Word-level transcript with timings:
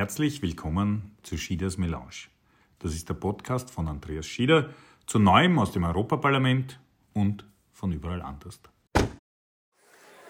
Herzlich 0.00 0.40
willkommen 0.40 1.14
zu 1.22 1.36
Schieders 1.36 1.76
Melange. 1.76 2.30
Das 2.78 2.94
ist 2.94 3.10
der 3.10 3.14
Podcast 3.16 3.70
von 3.70 3.86
Andreas 3.86 4.24
Schieder 4.24 4.70
zu 5.06 5.18
Neuem 5.18 5.58
aus 5.58 5.72
dem 5.72 5.84
Europaparlament 5.84 6.80
und 7.12 7.44
von 7.74 7.92
überall 7.92 8.22
anders. 8.22 8.60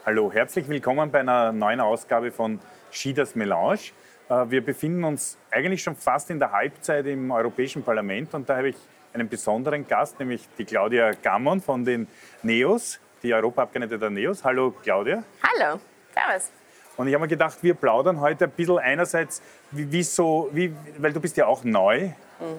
Hallo, 0.04 0.32
herzlich 0.32 0.68
willkommen 0.68 1.12
bei 1.12 1.20
einer 1.20 1.52
neuen 1.52 1.78
Ausgabe 1.78 2.32
von 2.32 2.58
Schieders 2.90 3.36
Melange. 3.36 3.92
Äh, 4.28 4.50
wir 4.50 4.64
befinden 4.64 5.04
uns 5.04 5.38
eigentlich 5.52 5.84
schon 5.84 5.94
fast 5.94 6.30
in 6.30 6.40
der 6.40 6.50
Halbzeit 6.50 7.06
im 7.06 7.30
Europäischen 7.30 7.84
Parlament 7.84 8.34
und 8.34 8.48
da 8.48 8.56
habe 8.56 8.70
ich 8.70 8.76
einen 9.12 9.28
besonderen 9.28 9.86
Gast, 9.86 10.18
nämlich 10.18 10.48
die 10.58 10.64
Claudia 10.64 11.12
Gammon 11.12 11.60
von 11.60 11.84
den 11.84 12.08
NEOS, 12.42 12.98
die 13.22 13.32
Europaabgeordnete 13.32 14.00
der 14.00 14.10
NEOS. 14.10 14.42
Hallo 14.42 14.74
Claudia. 14.82 15.22
Hallo, 15.44 15.78
servus. 16.12 16.59
Und 17.00 17.08
ich 17.08 17.14
habe 17.14 17.22
mir 17.22 17.28
gedacht, 17.28 17.62
wir 17.62 17.72
plaudern 17.72 18.20
heute 18.20 18.44
ein 18.44 18.50
bisschen 18.50 18.78
einerseits, 18.78 19.40
wie, 19.70 19.90
wie 19.90 20.02
so, 20.02 20.50
wie, 20.52 20.70
weil 20.98 21.14
du 21.14 21.20
bist 21.20 21.34
ja 21.34 21.46
auch 21.46 21.64
neu 21.64 22.08
mhm. 22.08 22.12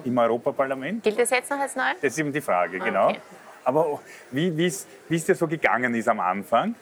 im 0.04 0.18
Europaparlament. 0.18 1.04
Gilt 1.04 1.16
das 1.16 1.30
jetzt 1.30 1.48
noch 1.48 1.60
als 1.60 1.76
neu? 1.76 1.84
Das 1.94 2.12
ist 2.12 2.18
eben 2.18 2.32
die 2.32 2.40
Frage, 2.40 2.80
genau. 2.80 3.10
Okay. 3.10 3.20
Aber 3.62 4.00
wie, 4.32 4.56
wie 4.56 4.66
es 4.66 5.24
dir 5.24 5.36
so 5.36 5.46
gegangen 5.46 5.94
ist 5.94 6.08
am 6.08 6.18
Anfang 6.18 6.74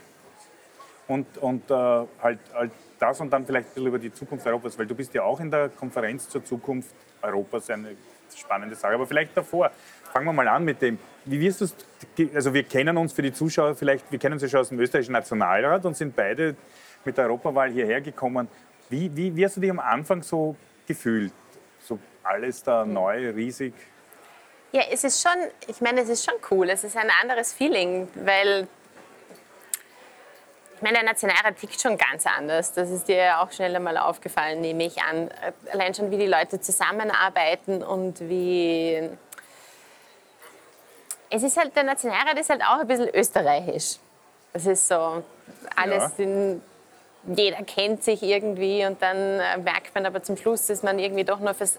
und, 1.06 1.36
und 1.36 1.70
äh, 1.70 1.74
halt, 1.74 2.38
halt 2.54 2.70
das 2.98 3.20
und 3.20 3.30
dann 3.30 3.44
vielleicht 3.44 3.68
ein 3.68 3.74
bisschen 3.74 3.88
über 3.88 3.98
die 3.98 4.10
Zukunft 4.10 4.46
Europas, 4.46 4.78
weil 4.78 4.86
du 4.86 4.94
bist 4.94 5.12
ja 5.12 5.22
auch 5.24 5.38
in 5.38 5.50
der 5.50 5.68
Konferenz 5.68 6.30
zur 6.30 6.42
Zukunft 6.42 6.94
Europas, 7.20 7.68
eine 7.68 7.94
spannende 8.34 8.74
Sache. 8.74 8.94
Aber 8.94 9.06
vielleicht 9.06 9.36
davor, 9.36 9.70
fangen 10.14 10.24
wir 10.24 10.32
mal 10.32 10.48
an 10.48 10.64
mit 10.64 10.80
dem, 10.80 10.98
wie 11.26 11.38
wirst 11.40 11.60
du 11.60 11.66
also 12.34 12.54
wir 12.54 12.62
kennen 12.62 12.96
uns 12.96 13.12
für 13.12 13.20
die 13.20 13.34
Zuschauer 13.34 13.74
vielleicht, 13.74 14.10
wir 14.10 14.18
kennen 14.18 14.32
uns 14.32 14.42
ja 14.42 14.48
schon 14.48 14.60
aus 14.60 14.70
dem 14.70 14.80
österreichischen 14.80 15.12
Nationalrat 15.12 15.84
und 15.84 15.94
sind 15.94 16.16
beide 16.16 16.56
mit 17.04 17.16
der 17.16 17.26
Europawahl 17.26 17.70
hierher 17.70 18.00
gekommen. 18.00 18.48
Wie, 18.88 19.14
wie, 19.16 19.34
wie 19.34 19.44
hast 19.44 19.56
du 19.56 19.60
dich 19.60 19.70
am 19.70 19.80
Anfang 19.80 20.22
so 20.22 20.56
gefühlt? 20.86 21.32
So 21.78 21.98
alles 22.22 22.62
da 22.62 22.82
hm. 22.82 22.92
neu, 22.92 23.30
riesig? 23.30 23.74
Ja, 24.72 24.82
es 24.90 25.02
ist 25.04 25.20
schon, 25.20 25.48
ich 25.66 25.80
meine, 25.80 26.02
es 26.02 26.08
ist 26.08 26.24
schon 26.24 26.38
cool. 26.50 26.70
Es 26.70 26.84
ist 26.84 26.96
ein 26.96 27.10
anderes 27.22 27.52
Feeling, 27.52 28.08
weil 28.14 28.68
ich 30.76 30.82
meine, 30.82 30.98
der 30.98 31.04
Nationalrat 31.04 31.56
tickt 31.56 31.80
schon 31.80 31.98
ganz 31.98 32.24
anders. 32.26 32.72
Das 32.72 32.88
ist 32.88 33.08
dir 33.08 33.40
auch 33.40 33.50
schnell 33.52 33.74
einmal 33.76 33.98
aufgefallen, 33.98 34.60
nehme 34.60 34.84
ich 34.84 35.02
an. 35.02 35.28
Allein 35.72 35.92
schon, 35.92 36.10
wie 36.10 36.16
die 36.16 36.26
Leute 36.26 36.60
zusammenarbeiten 36.60 37.82
und 37.82 38.20
wie. 38.20 39.10
Es 41.28 41.42
ist 41.42 41.56
halt, 41.56 41.76
der 41.76 41.84
Nationalrat 41.84 42.38
ist 42.38 42.48
halt 42.48 42.62
auch 42.62 42.80
ein 42.80 42.86
bisschen 42.86 43.08
österreichisch. 43.14 43.98
Es 44.52 44.66
ist 44.66 44.88
so, 44.88 45.22
alles 45.76 46.12
ja. 46.16 46.24
in 46.24 46.62
jeder 47.24 47.62
kennt 47.64 48.02
sich 48.02 48.22
irgendwie 48.22 48.84
und 48.86 49.00
dann 49.02 49.16
äh, 49.16 49.58
merkt 49.58 49.94
man 49.94 50.06
aber 50.06 50.22
zum 50.22 50.36
Schluss, 50.36 50.70
ist 50.70 50.82
man 50.82 50.98
irgendwie 50.98 51.24
doch 51.24 51.38
nur 51.38 51.54
fürs 51.54 51.78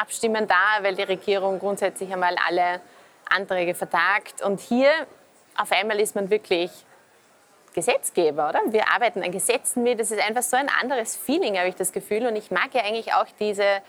Abstimmen 0.00 0.46
da, 0.46 0.82
weil 0.82 0.94
die 0.94 1.02
Regierung 1.02 1.58
grundsätzlich 1.58 2.12
einmal 2.12 2.36
alle 2.46 2.80
Anträge 3.28 3.74
vertagt. 3.74 4.42
Und 4.42 4.60
hier 4.60 4.90
auf 5.56 5.72
einmal 5.72 5.98
ist 6.00 6.14
man 6.14 6.30
wirklich 6.30 6.70
Gesetzgeber, 7.74 8.48
oder? 8.48 8.60
Wir 8.66 8.88
arbeiten 8.88 9.22
an 9.22 9.32
Gesetzen 9.32 9.82
mit. 9.82 10.00
Das 10.00 10.10
ist 10.10 10.20
einfach 10.20 10.42
so 10.42 10.56
ein 10.56 10.68
anderes 10.68 11.16
Feeling, 11.16 11.58
habe 11.58 11.68
ich 11.68 11.74
das 11.74 11.92
Gefühl. 11.92 12.26
Und 12.26 12.36
ich 12.36 12.50
mag 12.50 12.72
ja 12.72 12.82
eigentlich 12.82 13.12
auch 13.14 13.26
diese 13.38 13.82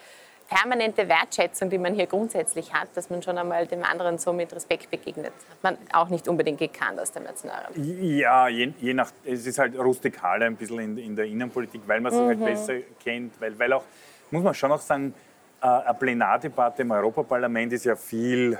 permanente 0.49 1.07
Wertschätzung, 1.07 1.69
die 1.69 1.77
man 1.77 1.93
hier 1.93 2.07
grundsätzlich 2.07 2.73
hat, 2.73 2.89
dass 2.95 3.09
man 3.09 3.21
schon 3.21 3.37
einmal 3.37 3.67
dem 3.67 3.83
anderen 3.83 4.17
so 4.17 4.33
mit 4.33 4.53
Respekt 4.53 4.89
begegnet. 4.89 5.31
Hat 5.49 5.63
man 5.63 5.77
auch 5.93 6.09
nicht 6.09 6.27
unbedingt 6.27 6.57
gekannt 6.57 6.99
aus 6.99 7.11
dem 7.11 7.23
Nationalrat. 7.23 7.71
Ja, 7.75 8.47
je, 8.47 8.73
je, 8.79 8.93
nach, 8.93 9.11
es 9.23 9.45
ist 9.45 9.59
halt 9.59 9.77
rustikaler 9.77 10.47
ein 10.47 10.55
bisschen 10.55 10.79
in, 10.79 10.97
in 10.97 11.15
der 11.15 11.25
Innenpolitik, 11.25 11.81
weil 11.85 12.01
man 12.01 12.11
sich 12.11 12.21
halt 12.21 12.39
mhm. 12.39 12.45
halt 12.45 12.53
besser 12.55 12.73
kennt, 13.03 13.39
weil, 13.39 13.57
weil 13.59 13.73
auch, 13.73 13.83
muss 14.31 14.43
man 14.43 14.53
schon 14.55 14.71
auch 14.71 14.81
sagen, 14.81 15.13
äh, 15.61 15.67
eine 15.67 15.93
Plenardebatte 15.93 16.81
im 16.81 16.91
Europaparlament 16.91 17.73
ist 17.73 17.85
ja 17.85 17.95
viel 17.95 18.57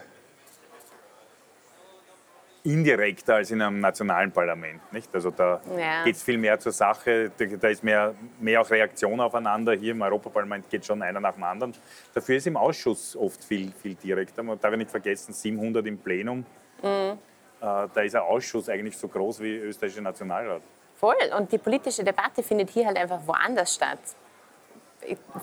indirekter 2.64 3.36
als 3.36 3.52
in 3.52 3.62
einem 3.62 3.80
nationalen 3.80 4.32
Parlament. 4.32 4.82
Nicht? 4.92 5.14
Also 5.14 5.32
da 5.32 5.62
ja. 5.78 6.04
geht 6.04 6.16
es 6.16 6.24
viel 6.24 6.38
mehr 6.38 6.60
zur 6.60 6.72
Sache, 6.72 7.32
da 7.38 7.68
ist 7.68 7.84
mehr, 7.84 8.14
mehr 8.40 8.62
auch 8.62 8.70
Reaktion 8.70 9.20
aufeinander. 9.20 9.74
Hier 9.74 9.92
im 9.92 10.02
Europaparlament 10.02 10.70
geht 10.70 10.86
schon 10.86 11.02
einer 11.02 11.20
nach 11.20 11.34
dem 11.34 11.44
anderen. 11.44 11.74
Dafür 12.14 12.38
ist 12.38 12.48
im 12.48 12.58
Ausschuss 12.58 13.16
oft 13.16 13.44
viel, 13.44 13.72
viel 13.72 13.96
direkter. 13.96 14.44
Man 14.44 14.60
darf 14.60 14.72
ja 14.72 14.78
nicht 14.78 14.92
vergessen, 14.92 15.34
700 15.34 15.86
im 15.88 15.98
Plenum. 15.98 16.46
Mhm. 16.82 16.86
Äh, 16.86 17.18
da 17.62 18.02
ist 18.02 18.16
ein 18.16 18.22
Ausschuss 18.22 18.70
eigentlich 18.70 18.98
so 18.98 19.08
groß 19.08 19.40
wie 19.42 19.58
der 19.58 19.68
österreichische 19.68 20.02
Nationalrat. 20.02 20.62
Voll. 20.96 21.16
Und 21.38 21.52
die 21.52 21.58
politische 21.58 22.04
Debatte 22.04 22.44
findet 22.44 22.70
hier 22.72 22.86
halt 22.86 22.98
einfach 22.98 23.20
woanders 23.26 23.76
statt 23.76 24.00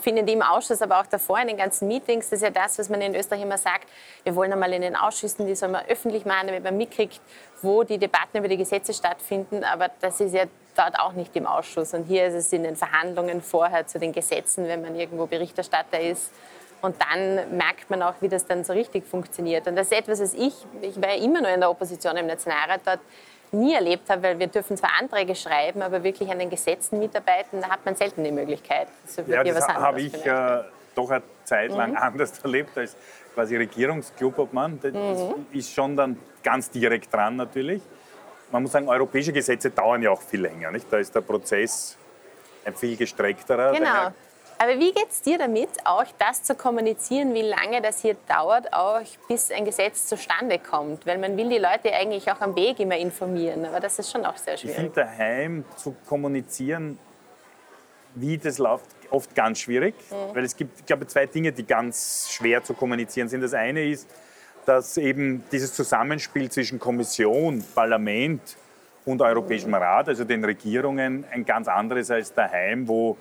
findet 0.00 0.28
im 0.28 0.42
Ausschuss, 0.42 0.82
aber 0.82 1.00
auch 1.00 1.06
davor 1.06 1.38
in 1.40 1.48
den 1.48 1.56
ganzen 1.56 1.88
Meetings, 1.88 2.30
das 2.30 2.38
ist 2.38 2.42
ja 2.42 2.50
das, 2.50 2.78
was 2.78 2.88
man 2.88 3.00
in 3.00 3.14
Österreich 3.14 3.42
immer 3.42 3.58
sagt, 3.58 3.88
wir 4.24 4.34
wollen 4.34 4.52
einmal 4.52 4.72
in 4.72 4.82
den 4.82 4.96
Ausschüssen, 4.96 5.46
die 5.46 5.54
soll 5.54 5.70
man 5.70 5.84
öffentlich 5.86 6.24
machen, 6.24 6.48
damit 6.48 6.62
man 6.62 6.76
mitkriegt, 6.76 7.20
wo 7.62 7.82
die 7.82 7.98
Debatten 7.98 8.38
über 8.38 8.48
die 8.48 8.56
Gesetze 8.56 8.92
stattfinden, 8.92 9.64
aber 9.64 9.90
das 10.00 10.20
ist 10.20 10.34
ja 10.34 10.44
dort 10.76 10.98
auch 10.98 11.12
nicht 11.12 11.34
im 11.36 11.46
Ausschuss. 11.46 11.94
Und 11.94 12.04
hier 12.04 12.26
ist 12.26 12.34
es 12.34 12.52
in 12.52 12.62
den 12.62 12.76
Verhandlungen 12.76 13.40
vorher 13.40 13.86
zu 13.86 13.98
den 13.98 14.12
Gesetzen, 14.12 14.68
wenn 14.68 14.82
man 14.82 14.94
irgendwo 14.94 15.26
Berichterstatter 15.26 16.00
ist. 16.00 16.30
Und 16.82 16.96
dann 17.00 17.56
merkt 17.56 17.88
man 17.88 18.02
auch, 18.02 18.14
wie 18.20 18.28
das 18.28 18.46
dann 18.46 18.62
so 18.62 18.72
richtig 18.72 19.06
funktioniert. 19.06 19.66
Und 19.66 19.76
das 19.76 19.86
ist 19.86 19.98
etwas, 19.98 20.20
was 20.20 20.34
ich, 20.34 20.54
ich 20.82 21.00
war 21.00 21.08
ja 21.08 21.24
immer 21.24 21.40
nur 21.40 21.50
in 21.50 21.60
der 21.60 21.70
Opposition 21.70 22.16
im 22.16 22.26
Nationalrat 22.26 22.80
dort, 22.84 23.00
nie 23.52 23.74
erlebt 23.74 24.08
habe, 24.10 24.22
weil 24.22 24.38
wir 24.38 24.46
dürfen 24.48 24.76
zwar 24.76 24.90
Anträge 24.98 25.34
schreiben, 25.34 25.82
aber 25.82 26.02
wirklich 26.02 26.30
an 26.30 26.38
den 26.38 26.50
Gesetzen 26.50 26.98
mitarbeiten, 26.98 27.60
da 27.60 27.68
hat 27.68 27.84
man 27.84 27.94
selten 27.96 28.24
die 28.24 28.32
Möglichkeit. 28.32 28.88
Das 29.04 29.26
ja, 29.26 29.44
das 29.44 29.68
habe 29.68 30.00
ich 30.00 30.26
äh, 30.26 30.62
doch 30.94 31.10
eine 31.10 31.22
Zeit 31.44 31.70
lang 31.70 31.92
mhm. 31.92 31.96
anders 31.96 32.38
erlebt 32.42 32.76
als 32.76 32.96
quasi 33.34 33.56
Regierungsklubobmann. 33.56 34.80
Das 34.80 34.92
mhm. 34.92 35.46
ist 35.52 35.72
schon 35.72 35.96
dann 35.96 36.18
ganz 36.42 36.70
direkt 36.70 37.12
dran 37.12 37.36
natürlich. 37.36 37.82
Man 38.50 38.62
muss 38.62 38.72
sagen, 38.72 38.88
europäische 38.88 39.32
Gesetze 39.32 39.70
dauern 39.70 40.02
ja 40.02 40.10
auch 40.10 40.22
viel 40.22 40.40
länger. 40.40 40.70
Nicht? 40.70 40.90
Da 40.90 40.98
ist 40.98 41.14
der 41.14 41.20
Prozess 41.20 41.96
ein 42.64 42.74
viel 42.74 42.96
gestreckterer. 42.96 43.72
Genau. 43.72 44.12
Aber 44.58 44.78
wie 44.78 44.92
geht 44.92 45.10
es 45.10 45.20
dir 45.20 45.38
damit, 45.38 45.68
auch 45.84 46.06
das 46.18 46.42
zu 46.42 46.54
kommunizieren, 46.54 47.34
wie 47.34 47.42
lange 47.42 47.82
das 47.82 48.00
hier 48.00 48.16
dauert, 48.26 48.72
auch 48.72 49.02
bis 49.28 49.50
ein 49.50 49.64
Gesetz 49.64 50.06
zustande 50.06 50.58
kommt? 50.58 51.06
Weil 51.06 51.18
man 51.18 51.36
will 51.36 51.48
die 51.48 51.58
Leute 51.58 51.92
eigentlich 51.92 52.30
auch 52.30 52.40
am 52.40 52.56
Weg 52.56 52.80
immer 52.80 52.96
informieren, 52.96 53.66
aber 53.66 53.80
das 53.80 53.98
ist 53.98 54.10
schon 54.10 54.24
auch 54.24 54.36
sehr 54.36 54.56
schwierig. 54.56 54.76
Ich 54.76 54.82
finde 54.82 55.00
daheim 55.02 55.64
zu 55.76 55.94
kommunizieren, 56.06 56.98
wie 58.14 58.38
das 58.38 58.56
läuft, 58.56 58.86
oft 59.10 59.34
ganz 59.34 59.58
schwierig, 59.60 59.94
mhm. 60.10 60.34
weil 60.34 60.44
es 60.44 60.56
gibt, 60.56 60.80
ich 60.80 60.86
glaube, 60.86 61.06
zwei 61.06 61.26
Dinge, 61.26 61.52
die 61.52 61.66
ganz 61.66 62.28
schwer 62.30 62.62
zu 62.64 62.72
kommunizieren 62.72 63.28
sind. 63.28 63.42
Das 63.42 63.52
eine 63.52 63.84
ist, 63.84 64.08
dass 64.64 64.96
eben 64.96 65.44
dieses 65.52 65.74
Zusammenspiel 65.74 66.50
zwischen 66.50 66.78
Kommission, 66.80 67.62
Parlament 67.74 68.40
und 69.04 69.20
Europäischem 69.20 69.74
Rat, 69.74 70.08
also 70.08 70.24
den 70.24 70.44
Regierungen, 70.44 71.24
ein 71.30 71.44
ganz 71.44 71.68
anderes 71.68 72.10
als 72.10 72.32
daheim, 72.32 72.88
wo 72.88 73.16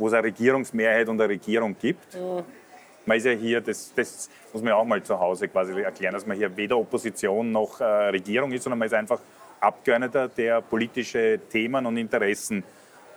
wo 0.00 0.08
es 0.08 0.14
eine 0.14 0.24
Regierungsmehrheit 0.24 1.08
und 1.08 1.20
eine 1.20 1.28
Regierung 1.28 1.76
gibt. 1.78 2.14
Mhm. 2.14 2.42
Man 3.06 3.16
ist 3.16 3.26
ja 3.26 3.32
hier, 3.32 3.60
das, 3.60 3.92
das, 3.94 4.28
muss 4.52 4.62
man 4.62 4.70
ja 4.70 4.76
auch 4.76 4.84
mal 4.84 5.02
zu 5.02 5.18
Hause 5.18 5.48
quasi 5.48 5.78
erklären, 5.80 6.14
dass 6.14 6.26
man 6.26 6.36
hier 6.36 6.54
weder 6.56 6.76
Opposition 6.78 7.52
noch 7.52 7.80
äh, 7.80 7.84
Regierung 7.84 8.52
ist, 8.52 8.64
sondern 8.64 8.78
man 8.78 8.86
ist 8.86 8.94
einfach 8.94 9.20
Abgeordneter, 9.60 10.28
der 10.28 10.62
politische 10.62 11.38
Themen 11.50 11.84
und 11.84 11.96
Interessen 11.96 12.64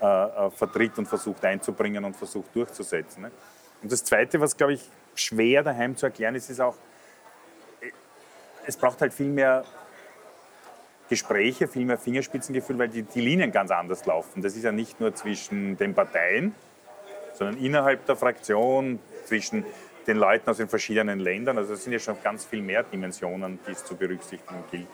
äh, 0.01 0.05
äh, 0.05 0.49
vertritt 0.51 0.97
und 0.97 1.07
versucht 1.07 1.44
einzubringen 1.45 2.03
und 2.03 2.16
versucht 2.16 2.53
durchzusetzen. 2.53 3.23
Ne? 3.23 3.31
Und 3.81 3.91
das 3.91 4.03
Zweite, 4.03 4.39
was, 4.41 4.55
glaube 4.55 4.73
ich, 4.73 4.81
schwer 5.15 5.63
daheim 5.63 5.95
zu 5.95 6.07
erklären 6.07 6.35
ist, 6.35 6.50
ist 6.50 6.59
auch, 6.59 6.75
äh, 7.79 7.91
es 8.65 8.75
braucht 8.75 9.00
halt 9.00 9.13
viel 9.13 9.29
mehr 9.29 9.63
Gespräche, 11.09 11.67
viel 11.67 11.85
mehr 11.85 11.97
Fingerspitzengefühl, 11.97 12.77
weil 12.79 12.89
die, 12.89 13.03
die 13.03 13.21
Linien 13.21 13.51
ganz 13.51 13.71
anders 13.71 14.06
laufen. 14.06 14.41
Das 14.41 14.56
ist 14.56 14.63
ja 14.63 14.71
nicht 14.71 15.00
nur 15.00 15.13
zwischen 15.13 15.77
den 15.77 15.94
Parteien, 15.94 16.56
sondern 17.33 17.57
innerhalb 17.57 18.06
der 18.06 18.15
Fraktion, 18.15 19.00
zwischen 19.25 19.65
den 20.07 20.18
Leuten 20.18 20.50
aus 20.50 20.57
den 20.57 20.68
verschiedenen 20.68 21.19
Ländern. 21.19 21.57
Also 21.57 21.74
es 21.74 21.83
sind 21.83 21.94
ja 21.94 22.00
schon 22.00 22.18
ganz 22.24 22.45
viel 22.45 22.62
mehr 22.62 22.83
Dimensionen, 22.83 23.59
die 23.68 23.71
es 23.71 23.83
zu 23.85 23.95
berücksichtigen 23.95 24.63
gilt. 24.69 24.88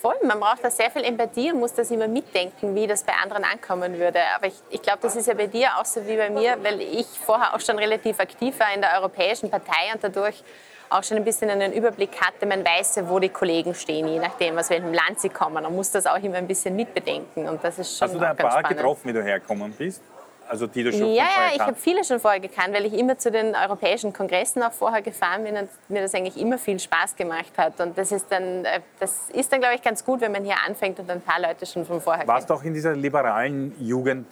Voll, 0.00 0.14
man 0.22 0.38
braucht 0.38 0.62
da 0.62 0.70
sehr 0.70 0.92
viel 0.92 1.02
Empathie 1.02 1.50
und 1.50 1.58
muss 1.58 1.74
das 1.74 1.90
immer 1.90 2.06
mitdenken, 2.06 2.72
wie 2.76 2.86
das 2.86 3.02
bei 3.02 3.14
anderen 3.14 3.42
ankommen 3.42 3.98
würde. 3.98 4.20
Aber 4.36 4.46
ich, 4.46 4.54
ich 4.70 4.80
glaube, 4.80 5.00
das 5.02 5.16
ist 5.16 5.26
ja 5.26 5.34
bei 5.34 5.48
dir 5.48 5.70
auch 5.76 5.84
so 5.84 6.06
wie 6.06 6.16
bei 6.16 6.30
mir, 6.30 6.56
weil 6.62 6.80
ich 6.80 7.06
vorher 7.06 7.52
auch 7.52 7.60
schon 7.60 7.76
relativ 7.78 8.20
aktiv 8.20 8.60
war 8.60 8.72
in 8.72 8.80
der 8.80 8.92
Europäischen 9.00 9.50
Partei 9.50 9.92
und 9.92 10.04
dadurch 10.04 10.44
auch 10.88 11.02
schon 11.02 11.16
ein 11.16 11.24
bisschen 11.24 11.50
einen 11.50 11.72
Überblick 11.72 12.20
hatte. 12.20 12.46
Man 12.46 12.64
weiß 12.64 12.96
ja, 12.96 13.08
wo 13.08 13.18
die 13.18 13.28
Kollegen 13.28 13.74
stehen, 13.74 14.06
je 14.06 14.20
nachdem, 14.20 14.56
aus 14.56 14.70
welchem 14.70 14.94
Land 14.94 15.18
sie 15.20 15.30
kommen. 15.30 15.62
Man 15.62 15.74
muss 15.74 15.90
das 15.90 16.06
auch 16.06 16.22
immer 16.22 16.36
ein 16.36 16.46
bisschen 16.46 16.76
mitbedenken. 16.76 17.48
Und 17.48 17.62
das 17.64 17.80
ist 17.80 17.98
schon 17.98 18.06
Hast 18.06 18.14
du 18.14 18.20
da 18.20 18.30
ein 18.30 18.36
paar 18.36 18.52
spannend. 18.52 18.68
getroffen, 18.78 19.08
wie 19.08 19.12
du 19.12 19.22
hergekommen 19.22 19.72
bist? 19.72 20.00
Also 20.48 20.66
die 20.66 20.82
du 20.82 20.92
schon 20.92 21.14
ja, 21.14 21.24
ja, 21.24 21.54
ich 21.54 21.60
habe 21.60 21.74
viele 21.74 22.04
schon 22.04 22.20
vorher 22.20 22.40
gekannt, 22.40 22.74
weil 22.74 22.86
ich 22.86 22.94
immer 22.94 23.18
zu 23.18 23.30
den 23.30 23.54
europäischen 23.54 24.12
Kongressen 24.12 24.62
auch 24.62 24.72
vorher 24.72 25.02
gefahren 25.02 25.44
bin 25.44 25.56
und 25.56 25.68
mir 25.88 26.02
das 26.02 26.14
eigentlich 26.14 26.38
immer 26.38 26.58
viel 26.58 26.80
Spaß 26.80 27.16
gemacht 27.16 27.52
hat. 27.56 27.78
Und 27.80 27.98
das 27.98 28.12
ist 28.12 28.26
dann, 28.30 28.64
äh, 28.64 28.80
das 28.98 29.30
ist 29.30 29.52
dann, 29.52 29.60
glaube 29.60 29.74
ich, 29.74 29.82
ganz 29.82 30.04
gut, 30.04 30.20
wenn 30.20 30.32
man 30.32 30.44
hier 30.44 30.56
anfängt 30.66 30.98
und 30.98 31.10
ein 31.10 31.20
paar 31.20 31.40
Leute 31.40 31.66
schon 31.66 31.84
von 31.84 32.00
vorher 32.00 32.26
Warst 32.26 32.48
du 32.48 32.54
auch 32.54 32.62
in 32.62 32.72
dieser 32.72 32.94
liberalen 32.94 33.74
Jugend, 33.78 34.26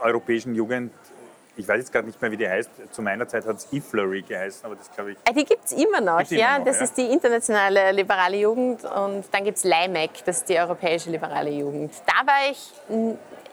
europäischen 0.00 0.54
Jugend 0.54 0.92
ich 1.56 1.68
weiß 1.68 1.78
jetzt 1.78 1.92
gerade 1.92 2.06
nicht 2.06 2.20
mehr, 2.20 2.30
wie 2.30 2.36
die 2.36 2.48
heißt. 2.48 2.70
Zu 2.92 3.02
meiner 3.02 3.28
Zeit 3.28 3.46
hat 3.46 3.56
es 3.56 3.68
eFlurry 3.72 4.22
geheißen, 4.22 4.64
aber 4.64 4.76
das 4.76 4.90
glaube 4.90 5.12
ich. 5.12 5.18
Ah, 5.28 5.32
Die 5.32 5.44
gibt 5.44 5.64
es 5.64 5.72
immer 5.72 6.00
noch, 6.00 6.18
Gibt's 6.18 6.32
immer 6.32 6.40
ja. 6.40 6.58
noch, 6.58 6.64
das 6.64 6.78
ja. 6.78 6.84
ist 6.84 6.96
die 6.96 7.06
internationale 7.06 7.92
liberale 7.92 8.38
Jugend 8.38 8.84
und 8.84 9.24
dann 9.30 9.44
gibt 9.44 9.58
es 9.58 9.64
LIMEC, 9.64 10.24
das 10.24 10.38
ist 10.38 10.48
die 10.48 10.58
europäische 10.58 11.10
liberale 11.10 11.50
Jugend. 11.50 11.92
Da 12.06 12.26
war 12.26 12.50
ich, 12.50 12.72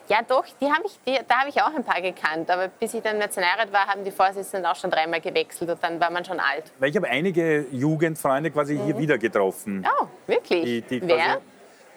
ja 0.09 0.19
doch, 0.27 0.45
die 0.59 0.65
hab 0.65 0.83
ich, 0.85 0.99
die, 1.05 1.17
da 1.27 1.39
habe 1.39 1.49
ich 1.49 1.61
auch 1.61 1.73
ein 1.73 1.83
paar 1.83 2.01
gekannt, 2.01 2.49
aber 2.49 2.67
bis 2.67 2.93
ich 2.93 3.01
dann 3.01 3.13
im 3.13 3.19
Nationalrat 3.19 3.71
war, 3.71 3.87
haben 3.87 4.03
die 4.03 4.11
Vorsitzenden 4.11 4.65
auch 4.69 4.75
schon 4.75 4.91
dreimal 4.91 5.21
gewechselt 5.21 5.69
und 5.69 5.81
dann 5.83 5.99
war 5.99 6.09
man 6.09 6.25
schon 6.25 6.39
alt. 6.39 6.71
Weil 6.79 6.89
ich 6.89 6.95
habe 6.97 7.07
einige 7.07 7.65
Jugendfreunde 7.71 8.51
quasi 8.51 8.77
hier 8.77 8.97
wieder 8.97 9.17
getroffen. 9.17 9.85
Oh, 10.01 10.07
wirklich? 10.27 10.63
Die, 10.63 10.81
die 10.81 11.01
Wer? 11.07 11.17
quasi- 11.17 11.37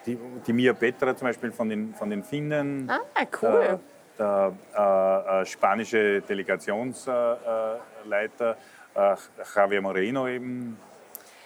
Die, 0.05 0.17
die 0.45 0.53
Mia 0.53 0.73
Petra 0.73 1.15
zum 1.15 1.27
Beispiel 1.27 1.51
von 1.51 1.69
den, 1.69 1.93
von 1.95 2.09
den 2.09 2.23
Finnen. 2.23 2.89
Ah, 2.89 2.99
cool. 3.41 3.79
Der, 4.19 4.53
äh, 4.77 5.41
äh, 5.41 5.45
spanische 5.45 6.21
Delegationsleiter, 6.21 8.57
äh, 8.95 9.13
äh, 9.13 9.15
Javier 9.55 9.81
Moreno 9.81 10.27
eben. 10.27 10.77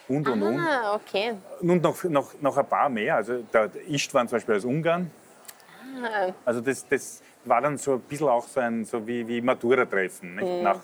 Und, 0.08 0.28
und, 0.28 0.42
und. 0.42 0.58
Ah, 0.60 0.94
okay. 0.96 1.34
Und 1.60 1.82
noch, 1.82 2.02
noch, 2.04 2.40
noch 2.40 2.56
ein 2.56 2.66
paar 2.66 2.88
mehr. 2.88 3.16
Also 3.16 3.38
der 3.42 3.70
Istvan 3.88 4.26
zum 4.28 4.36
Beispiel 4.36 4.56
aus 4.56 4.64
Ungarn. 4.64 5.10
Ah. 6.04 6.32
Also 6.44 6.60
das, 6.60 6.86
das 6.86 7.22
war 7.44 7.60
dann 7.60 7.76
so 7.78 7.94
ein 7.94 8.00
bisschen 8.00 8.28
auch 8.28 8.46
so, 8.46 8.60
ein, 8.60 8.84
so 8.84 9.06
wie, 9.06 9.26
wie 9.26 9.40
Matura-Treffen. 9.40 10.36
nicht? 10.36 10.48
Mhm. 10.48 10.62
Nach, 10.62 10.80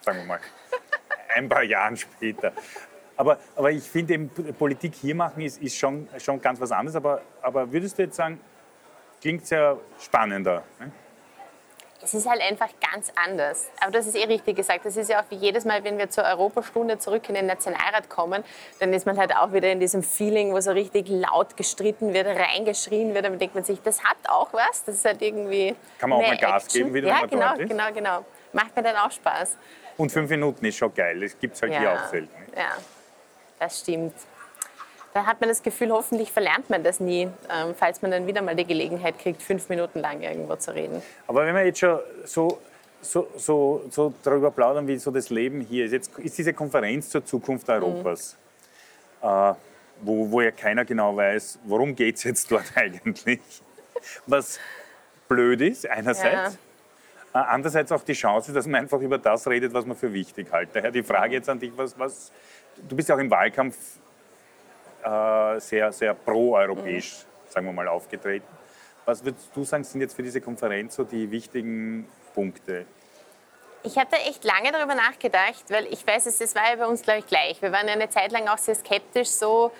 sagen 0.00 0.18
wir 0.18 0.24
mal, 0.24 0.40
ein 1.36 1.48
paar 1.48 1.62
Jahren 1.62 1.96
später. 1.96 2.52
Aber, 3.16 3.38
aber 3.56 3.70
ich 3.70 3.84
finde 3.84 4.14
eben, 4.14 4.30
Politik 4.58 4.94
hier 4.94 5.14
machen 5.14 5.42
ist, 5.42 5.60
ist 5.62 5.76
schon, 5.76 6.08
schon 6.18 6.40
ganz 6.40 6.60
was 6.60 6.72
anderes. 6.72 6.96
Aber, 6.96 7.22
aber 7.40 7.70
würdest 7.70 7.98
du 7.98 8.02
jetzt 8.02 8.16
sagen, 8.16 8.40
klingt 9.20 9.46
sehr 9.46 9.78
spannender? 9.98 10.64
Ne? 10.80 10.90
Es 12.04 12.14
ist 12.14 12.28
halt 12.28 12.40
einfach 12.40 12.68
ganz 12.92 13.12
anders. 13.14 13.68
Aber 13.80 13.92
das 13.92 14.06
ist 14.06 14.16
eh 14.16 14.24
richtig 14.24 14.56
gesagt. 14.56 14.84
Das 14.84 14.96
ist 14.96 15.08
ja 15.08 15.20
auch 15.20 15.24
wie 15.30 15.36
jedes 15.36 15.64
Mal, 15.64 15.84
wenn 15.84 15.98
wir 15.98 16.10
zur 16.10 16.24
Europastunde 16.24 16.98
zurück 16.98 17.28
in 17.28 17.34
den 17.34 17.46
Nationalrat 17.46 18.08
kommen, 18.08 18.42
dann 18.80 18.92
ist 18.92 19.06
man 19.06 19.16
halt 19.16 19.34
auch 19.36 19.52
wieder 19.52 19.70
in 19.70 19.78
diesem 19.78 20.02
Feeling, 20.02 20.52
wo 20.52 20.60
so 20.60 20.72
richtig 20.72 21.08
laut 21.08 21.56
gestritten 21.56 22.12
wird, 22.12 22.26
reingeschrien 22.26 23.14
wird. 23.14 23.24
Dann 23.24 23.38
denkt 23.38 23.54
man 23.54 23.64
sich, 23.64 23.80
das 23.82 24.02
hat 24.02 24.16
auch 24.28 24.52
was. 24.52 24.84
Das 24.84 24.96
ist 24.96 25.04
halt 25.04 25.22
irgendwie. 25.22 25.76
Kann 25.98 26.10
man 26.10 26.18
auch 26.18 26.26
mal 26.26 26.36
Gas 26.36 26.64
Action. 26.64 26.82
geben, 26.82 26.94
wieder, 26.94 27.08
Ja, 27.08 27.26
genau, 27.26 27.54
genau, 27.56 27.92
genau. 27.92 28.24
Macht 28.52 28.74
mir 28.76 28.82
dann 28.82 28.96
auch 28.96 29.10
Spaß. 29.10 29.56
Und 29.96 30.10
fünf 30.10 30.28
Minuten 30.28 30.64
ist 30.64 30.76
schon 30.76 30.92
geil. 30.94 31.20
Das 31.20 31.38
gibt 31.38 31.54
es 31.54 31.62
halt 31.62 31.78
hier 31.78 31.92
auch 31.92 32.08
selten. 32.08 32.30
ja, 32.56 32.72
das 33.58 33.80
stimmt. 33.80 34.14
Da 35.14 35.26
hat 35.26 35.40
man 35.40 35.50
das 35.50 35.62
Gefühl, 35.62 35.90
hoffentlich 35.90 36.32
verlernt 36.32 36.70
man 36.70 36.82
das 36.82 36.98
nie, 36.98 37.28
ähm, 37.50 37.74
falls 37.76 38.00
man 38.00 38.10
dann 38.10 38.26
wieder 38.26 38.40
mal 38.40 38.56
die 38.56 38.64
Gelegenheit 38.64 39.18
kriegt, 39.18 39.42
fünf 39.42 39.68
Minuten 39.68 40.00
lang 40.00 40.22
irgendwo 40.22 40.56
zu 40.56 40.74
reden. 40.74 41.02
Aber 41.26 41.44
wenn 41.44 41.54
wir 41.54 41.66
jetzt 41.66 41.80
schon 41.80 41.98
so, 42.24 42.58
so, 43.02 43.28
so, 43.36 43.84
so 43.90 44.14
darüber 44.22 44.50
plaudern, 44.50 44.86
wie 44.86 44.96
so 44.96 45.10
das 45.10 45.28
Leben 45.28 45.60
hier 45.60 45.84
ist, 45.84 45.92
jetzt 45.92 46.18
ist 46.18 46.38
diese 46.38 46.54
Konferenz 46.54 47.10
zur 47.10 47.24
Zukunft 47.24 47.68
Europas, 47.68 48.38
äh, 49.20 49.52
wo, 50.00 50.30
wo 50.30 50.40
ja 50.40 50.50
keiner 50.50 50.84
genau 50.84 51.14
weiß, 51.14 51.58
worum 51.64 51.94
geht 51.94 52.16
es 52.16 52.24
jetzt 52.24 52.50
dort 52.50 52.64
eigentlich. 52.74 53.40
Was 54.26 54.58
blöd 55.28 55.60
ist, 55.60 55.86
einerseits. 55.88 56.54
Äh, 56.54 56.58
Andererseits 57.34 57.90
auch 57.92 58.02
die 58.02 58.12
Chance, 58.12 58.52
dass 58.52 58.66
man 58.66 58.82
einfach 58.82 59.00
über 59.00 59.16
das 59.16 59.46
redet, 59.46 59.72
was 59.72 59.86
man 59.86 59.96
für 59.96 60.12
wichtig 60.12 60.52
hält. 60.52 60.68
Daher 60.74 60.90
die 60.90 61.02
Frage 61.02 61.36
jetzt 61.36 61.48
an 61.48 61.58
dich, 61.58 61.72
was, 61.74 61.98
was 61.98 62.30
du 62.76 62.94
bist 62.94 63.08
ja 63.08 63.14
auch 63.14 63.20
im 63.20 63.30
Wahlkampf 63.30 63.76
äh, 65.04 65.60
sehr, 65.60 65.92
sehr 65.92 66.14
pro-europäisch, 66.14 67.24
sagen 67.48 67.66
wir 67.66 67.72
mal, 67.72 67.88
aufgetreten. 67.88 68.46
Was 69.04 69.24
würdest 69.24 69.50
du 69.54 69.64
sagen, 69.64 69.84
sind 69.84 70.00
jetzt 70.00 70.14
für 70.14 70.22
diese 70.22 70.40
Konferenz 70.40 70.94
so 70.94 71.04
die 71.04 71.30
wichtigen 71.30 72.06
Punkte? 72.34 72.86
Ich 73.84 73.98
habe 73.98 74.08
da 74.10 74.16
echt 74.18 74.44
lange 74.44 74.70
darüber 74.70 74.94
nachgedacht, 74.94 75.64
weil 75.68 75.86
ich 75.86 76.06
weiß, 76.06 76.26
es 76.26 76.38
das 76.38 76.54
war 76.54 76.70
ja 76.70 76.76
bei 76.76 76.86
uns, 76.86 77.02
glaube 77.02 77.18
ich, 77.18 77.26
gleich. 77.26 77.60
Wir 77.60 77.72
waren 77.72 77.88
ja 77.88 77.94
eine 77.94 78.08
Zeit 78.08 78.30
lang 78.30 78.46
auch 78.46 78.58
sehr 78.58 78.76
skeptisch, 78.76 79.28
so 79.28 79.72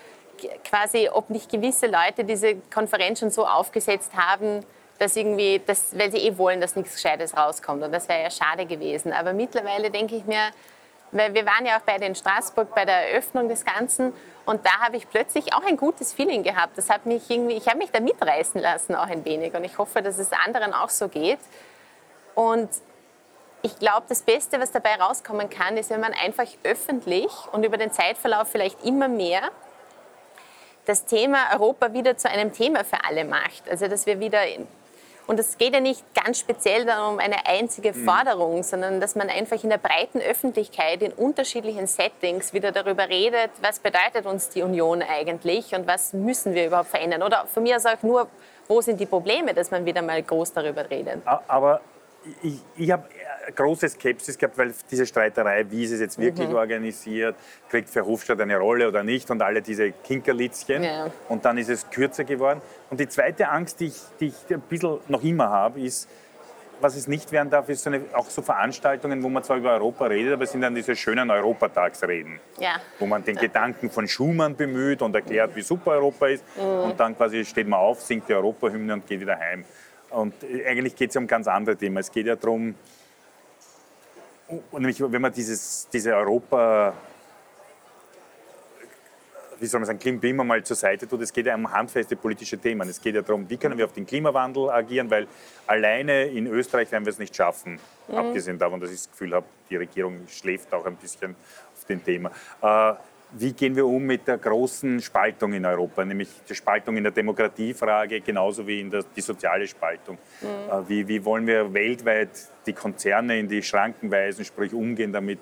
quasi, 0.65 1.09
ob 1.09 1.31
nicht 1.31 1.51
gewisse 1.51 1.87
Leute 1.87 2.25
diese 2.25 2.57
Konferenz 2.73 3.21
schon 3.21 3.31
so 3.31 3.47
aufgesetzt 3.47 4.13
haben, 4.17 4.65
dass 4.99 5.17
irgendwie, 5.17 5.61
dass, 5.65 5.97
weil 5.97 6.11
sie 6.11 6.19
eh 6.19 6.37
wollen, 6.37 6.61
dass 6.61 6.75
nichts 6.75 6.95
Gescheites 6.95 7.37
rauskommt. 7.37 7.83
Und 7.83 7.93
das 7.93 8.09
wäre 8.09 8.23
ja 8.23 8.31
schade 8.31 8.67
gewesen. 8.67 9.13
Aber 9.13 9.33
mittlerweile 9.33 9.91
denke 9.91 10.17
ich 10.17 10.25
mir, 10.25 10.51
weil 11.13 11.35
wir 11.35 11.45
waren 11.47 11.67
ja 11.67 11.77
auch 11.77 11.83
beide 11.83 12.07
in 12.07 12.15
Straßburg 12.15 12.75
bei 12.75 12.85
der 12.85 13.11
Eröffnung 13.11 13.49
des 13.49 13.65
Ganzen 13.65 14.13
und 14.44 14.67
da 14.67 14.81
habe 14.81 14.97
ich 14.97 15.09
plötzlich 15.09 15.55
auch 15.55 15.65
ein 15.65 15.77
gutes 15.77 16.12
Feeling 16.12 16.43
gehabt. 16.43 16.77
Das 16.77 16.91
hat 16.91 17.06
mich 17.06 17.31
irgendwie, 17.31 17.55
ich 17.55 17.67
habe 17.69 17.79
mich 17.79 17.91
da 17.91 18.00
mitreißen 18.00 18.61
lassen 18.61 18.94
auch 18.94 19.06
ein 19.06 19.25
wenig 19.25 19.55
und 19.55 19.65
ich 19.65 19.79
hoffe, 19.79 20.03
dass 20.03 20.19
es 20.19 20.33
anderen 20.33 20.75
auch 20.75 20.91
so 20.91 21.09
geht. 21.09 21.39
Und 22.35 22.69
ich 23.62 23.79
glaube, 23.79 24.03
das 24.09 24.23
Beste, 24.23 24.59
was 24.61 24.73
dabei 24.73 24.97
rauskommen 24.97 25.49
kann, 25.49 25.77
ist, 25.77 25.91
wenn 25.91 26.00
man 26.00 26.12
einfach 26.12 26.47
öffentlich 26.65 27.31
und 27.53 27.65
über 27.65 27.77
den 27.77 27.93
Zeitverlauf 27.93 28.49
vielleicht 28.49 28.85
immer 28.85 29.09
mehr 29.09 29.50
das 30.85 31.05
Thema 31.05 31.53
Europa 31.53 31.93
wieder 31.93 32.17
zu 32.17 32.29
einem 32.29 32.53
Thema 32.53 32.85
für 32.85 33.05
alle 33.05 33.25
macht. 33.25 33.69
Also, 33.71 33.87
dass 33.87 34.06
wir 34.06 34.19
wieder. 34.19 34.41
Und 35.27 35.39
es 35.39 35.57
geht 35.57 35.73
ja 35.73 35.81
nicht 35.81 36.03
ganz 36.15 36.39
speziell 36.39 36.85
dann 36.85 37.15
um 37.15 37.19
eine 37.19 37.47
einzige 37.47 37.95
Forderung, 37.95 38.63
sondern 38.63 39.01
dass 39.01 39.15
man 39.15 39.29
einfach 39.29 39.63
in 39.63 39.71
der 39.71 39.79
breiten 39.79 40.21
Öffentlichkeit 40.21 41.03
in 41.03 41.13
unterschiedlichen 41.13 41.87
Settings 41.87 42.53
wieder 42.53 42.73
darüber 42.73 43.09
redet, 43.09 43.51
was 43.61 43.79
bedeutet 43.79 44.27
uns 44.27 44.49
die 44.49 44.63
Union 44.63 45.03
eigentlich 45.03 45.75
und 45.75 45.87
was 45.87 46.13
müssen 46.13 46.55
wir 46.55 46.67
überhaupt 46.67 46.91
verändern. 46.91 47.23
Oder 47.23 47.47
von 47.47 47.63
mir 47.63 47.77
aus 47.77 47.87
auch 47.87 48.03
nur, 48.03 48.29
wo 48.69 48.81
sind 48.81 48.99
die 49.01 49.07
Probleme, 49.07 49.55
dass 49.55 49.71
man 49.71 49.85
wieder 49.85 50.03
mal 50.03 50.23
groß 50.23 50.53
darüber 50.53 50.89
redet. 50.91 51.23
Aber 51.49 51.81
ich, 52.43 52.61
ich 52.77 52.91
habe 52.91 53.05
große 53.57 53.89
Skepsis 53.89 54.39
gehabt, 54.39 54.57
weil 54.59 54.73
diese 54.91 55.05
Streiterei, 55.07 55.65
wie 55.71 55.85
ist 55.85 55.91
es 55.93 56.01
jetzt 56.01 56.19
wirklich 56.19 56.49
Mhm. 56.49 56.55
organisiert, 56.55 57.35
kriegt 57.69 57.89
Verhofstadt 57.91 58.41
eine 58.41 58.57
Rolle 58.59 58.87
oder 58.89 59.03
nicht 59.03 59.31
und 59.31 59.43
alle 59.43 59.63
diese 59.63 59.91
Kinkerlitzchen. 59.93 60.83
Ja. 60.85 61.11
Und 61.29 61.45
dann 61.45 61.59
ist 61.59 61.69
es 61.69 61.89
kürzer 61.91 62.25
geworden. 62.25 62.61
Und 62.91 63.01
die 63.01 63.09
zweite 63.09 63.49
Angst, 63.49 63.81
die 63.81 63.87
ich, 63.87 64.01
die 64.21 64.27
ich 64.29 64.55
ein 64.55 64.61
bisschen 64.61 64.99
noch 65.09 65.23
immer 65.25 65.49
habe, 65.51 65.81
ist, 65.81 66.09
was 66.81 66.97
es 66.97 67.07
nicht 67.07 67.31
werden 67.31 67.49
darf, 67.49 67.69
ist 67.69 67.85
so 67.85 67.91
eine, 67.91 68.03
auch 68.13 68.29
so 68.29 68.43
Veranstaltungen, 68.43 69.23
wo 69.23 69.29
man 69.29 69.45
zwar 69.45 69.57
über 69.57 69.73
Europa 69.73 70.07
redet, 70.07 70.33
aber 70.33 70.43
es 70.45 70.51
sind 70.53 70.63
dann 70.63 70.75
diese 70.75 70.97
schönen 70.97 71.31
Europatagsreden, 71.31 72.41
Ja. 72.59 72.77
wo 72.99 73.07
man 73.07 73.25
den 73.25 73.37
Gedanken 73.37 73.89
von 73.89 74.09
Schumann 74.09 74.57
bemüht 74.57 75.01
und 75.01 75.15
erklärt, 75.15 75.55
wie 75.55 75.63
super 75.63 75.93
Europa 75.93 76.27
ist. 76.27 76.45
Mhm. 76.57 76.63
Und 76.91 76.99
dann 77.01 77.17
quasi 77.17 77.45
steht 77.45 77.69
man 77.69 77.79
auf, 77.79 78.01
singt 78.01 78.29
die 78.29 78.35
Europahymne 78.35 78.95
und 78.95 79.07
geht 79.07 79.21
wieder 79.21 79.39
heim. 79.39 79.65
Und 80.13 80.35
äh, 80.45 80.67
eigentlich 80.67 80.95
geht 80.97 81.11
es 81.11 81.15
ja 81.15 81.21
um 81.21 81.27
ganz 81.27 81.49
andere 81.49 81.77
Themen. 81.77 81.97
Es 81.99 82.11
geht 82.11 82.27
ja 82.27 82.37
darum, 82.37 82.75
nämlich 84.73 85.01
wenn 85.01 85.23
man 85.23 85.33
dieses, 85.33 85.89
diese 85.93 86.15
Europa, 86.15 86.93
wie 89.59 89.67
soll 89.67 89.81
man 89.81 89.87
sagen, 89.87 89.99
Klim- 89.99 90.21
Klima 90.21 90.45
mal 90.45 90.63
zur 90.65 90.77
Seite 90.77 91.09
tut, 91.09 91.23
es 91.23 91.33
geht 91.33 91.47
ja 91.47 91.55
um 91.55 91.71
handfeste 91.71 92.17
politische 92.17 92.59
Themen. 92.59 92.89
Es 92.89 93.01
geht 93.01 93.15
ja 93.15 93.23
darum, 93.23 93.49
wie 93.49 93.57
können 93.57 93.79
wir 93.79 93.85
auf 93.87 93.93
den 93.93 94.07
Klimawandel 94.07 94.71
agieren, 94.71 95.11
weil 95.11 95.27
alleine 95.67 96.25
in 96.25 96.47
Österreich 96.47 96.91
werden 96.93 97.05
wir 97.07 97.11
es 97.11 97.19
nicht 97.19 97.35
schaffen. 97.35 97.79
Abgesehen 98.09 98.59
davon, 98.59 98.81
dass 98.81 98.91
ich 98.91 98.99
das 98.99 99.11
Gefühl 99.11 99.35
habe, 99.35 99.47
die 99.71 99.77
Regierung 99.77 100.27
schläft 100.29 100.75
auch 100.75 100.85
ein 100.85 100.97
bisschen 100.97 101.35
auf 101.75 101.85
dem 101.87 102.05
Thema. 102.05 102.31
Äh, 102.61 102.95
wie 103.32 103.53
gehen 103.53 103.74
wir 103.74 103.86
um 103.86 104.03
mit 104.05 104.27
der 104.29 104.39
großen 104.39 105.01
Spaltung 105.01 105.53
in 105.53 105.65
Europa, 105.65 106.05
nämlich 106.05 106.29
die 106.48 106.55
Spaltung 106.55 106.96
in 106.96 107.03
der 107.03 107.12
Demokratiefrage 107.12 108.20
genauso 108.20 108.67
wie 108.67 108.81
in 108.81 108.91
der 108.91 109.05
die 109.17 109.20
soziale 109.20 109.67
Spaltung? 109.67 110.19
Äh, 110.43 110.89
Wie, 110.89 111.08
wie 111.08 111.24
wollen 111.24 111.46
wir 111.46 111.72
weltweit 111.72 112.31
die 112.67 112.72
Konzerne 112.72 113.39
in 113.39 113.48
die 113.48 113.62
Schranken 113.62 114.10
weisen, 114.10 114.44
sprich 114.44 114.74
umgehen 114.74 115.12
damit 115.12 115.41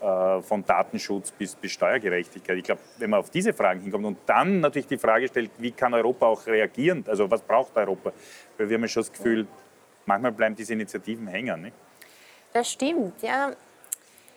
äh, 0.00 0.40
von 0.42 0.64
Datenschutz 0.64 1.32
bis, 1.32 1.54
bis 1.56 1.72
Steuergerechtigkeit? 1.72 2.58
Ich 2.58 2.64
glaube, 2.64 2.80
wenn 2.98 3.10
man 3.10 3.20
auf 3.20 3.30
diese 3.30 3.52
Fragen 3.52 3.80
hinkommt 3.80 4.04
und 4.04 4.18
dann 4.26 4.60
natürlich 4.60 4.86
die 4.86 4.98
Frage 4.98 5.26
stellt, 5.28 5.50
wie 5.58 5.72
kann 5.72 5.92
Europa 5.92 6.26
auch 6.26 6.46
reagieren, 6.46 7.04
also 7.08 7.30
was 7.30 7.42
braucht 7.42 7.76
Europa? 7.76 8.12
Weil 8.56 8.68
wir 8.68 8.76
haben 8.76 8.82
ja 8.82 8.88
schon 8.88 9.02
das 9.02 9.12
Gefühl, 9.12 9.46
manchmal 10.06 10.32
bleiben 10.32 10.54
diese 10.54 10.72
Initiativen 10.72 11.26
hängen. 11.26 11.62
Nicht? 11.62 11.76
Das 12.52 12.70
stimmt, 12.70 13.20
ja. 13.22 13.52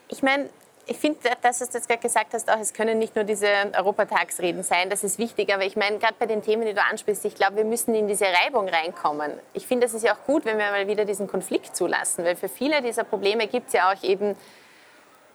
Ich 0.10 0.24
meine, 0.24 0.50
ich 0.88 0.98
finde, 0.98 1.20
dass 1.42 1.60
du 1.60 1.66
jetzt 1.66 1.88
gerade 1.88 2.02
gesagt 2.02 2.34
hast, 2.34 2.50
auch 2.50 2.60
es 2.60 2.74
können 2.74 2.98
nicht 2.98 3.16
nur 3.16 3.26
diese 3.26 3.48
Europatagsreden 3.78 4.64
sein, 4.64 4.90
das 4.90 5.04
ist 5.04 5.20
wichtig, 5.20 5.54
aber 5.54 5.66
ich 5.66 5.76
meine, 5.76 5.98
gerade 5.98 6.16
bei 6.18 6.26
den 6.26 6.42
Themen, 6.42 6.66
die 6.66 6.74
du 6.74 6.82
ansprichst, 6.82 7.26
ich 7.26 7.36
glaube, 7.36 7.58
wir 7.58 7.66
müssen 7.66 7.94
in 7.94 8.08
diese 8.08 8.26
Reibung 8.26 8.70
reinkommen. 8.70 9.34
Ich 9.54 9.68
finde, 9.68 9.86
es 9.86 9.94
ist 9.94 10.04
ja 10.04 10.14
auch 10.14 10.26
gut, 10.26 10.46
wenn 10.46 10.58
wir 10.58 10.72
mal 10.72 10.88
wieder 10.88 11.04
diesen 11.06 11.28
Konflikt 11.28 11.76
zulassen, 11.76 12.24
weil 12.24 12.36
für 12.36 12.50
viele 12.50 12.82
dieser 12.82 13.04
Probleme 13.04 13.48
gibt 13.48 13.68
es 13.68 13.74
ja 13.74 13.92
auch 13.92 14.04
eben, 14.04 14.36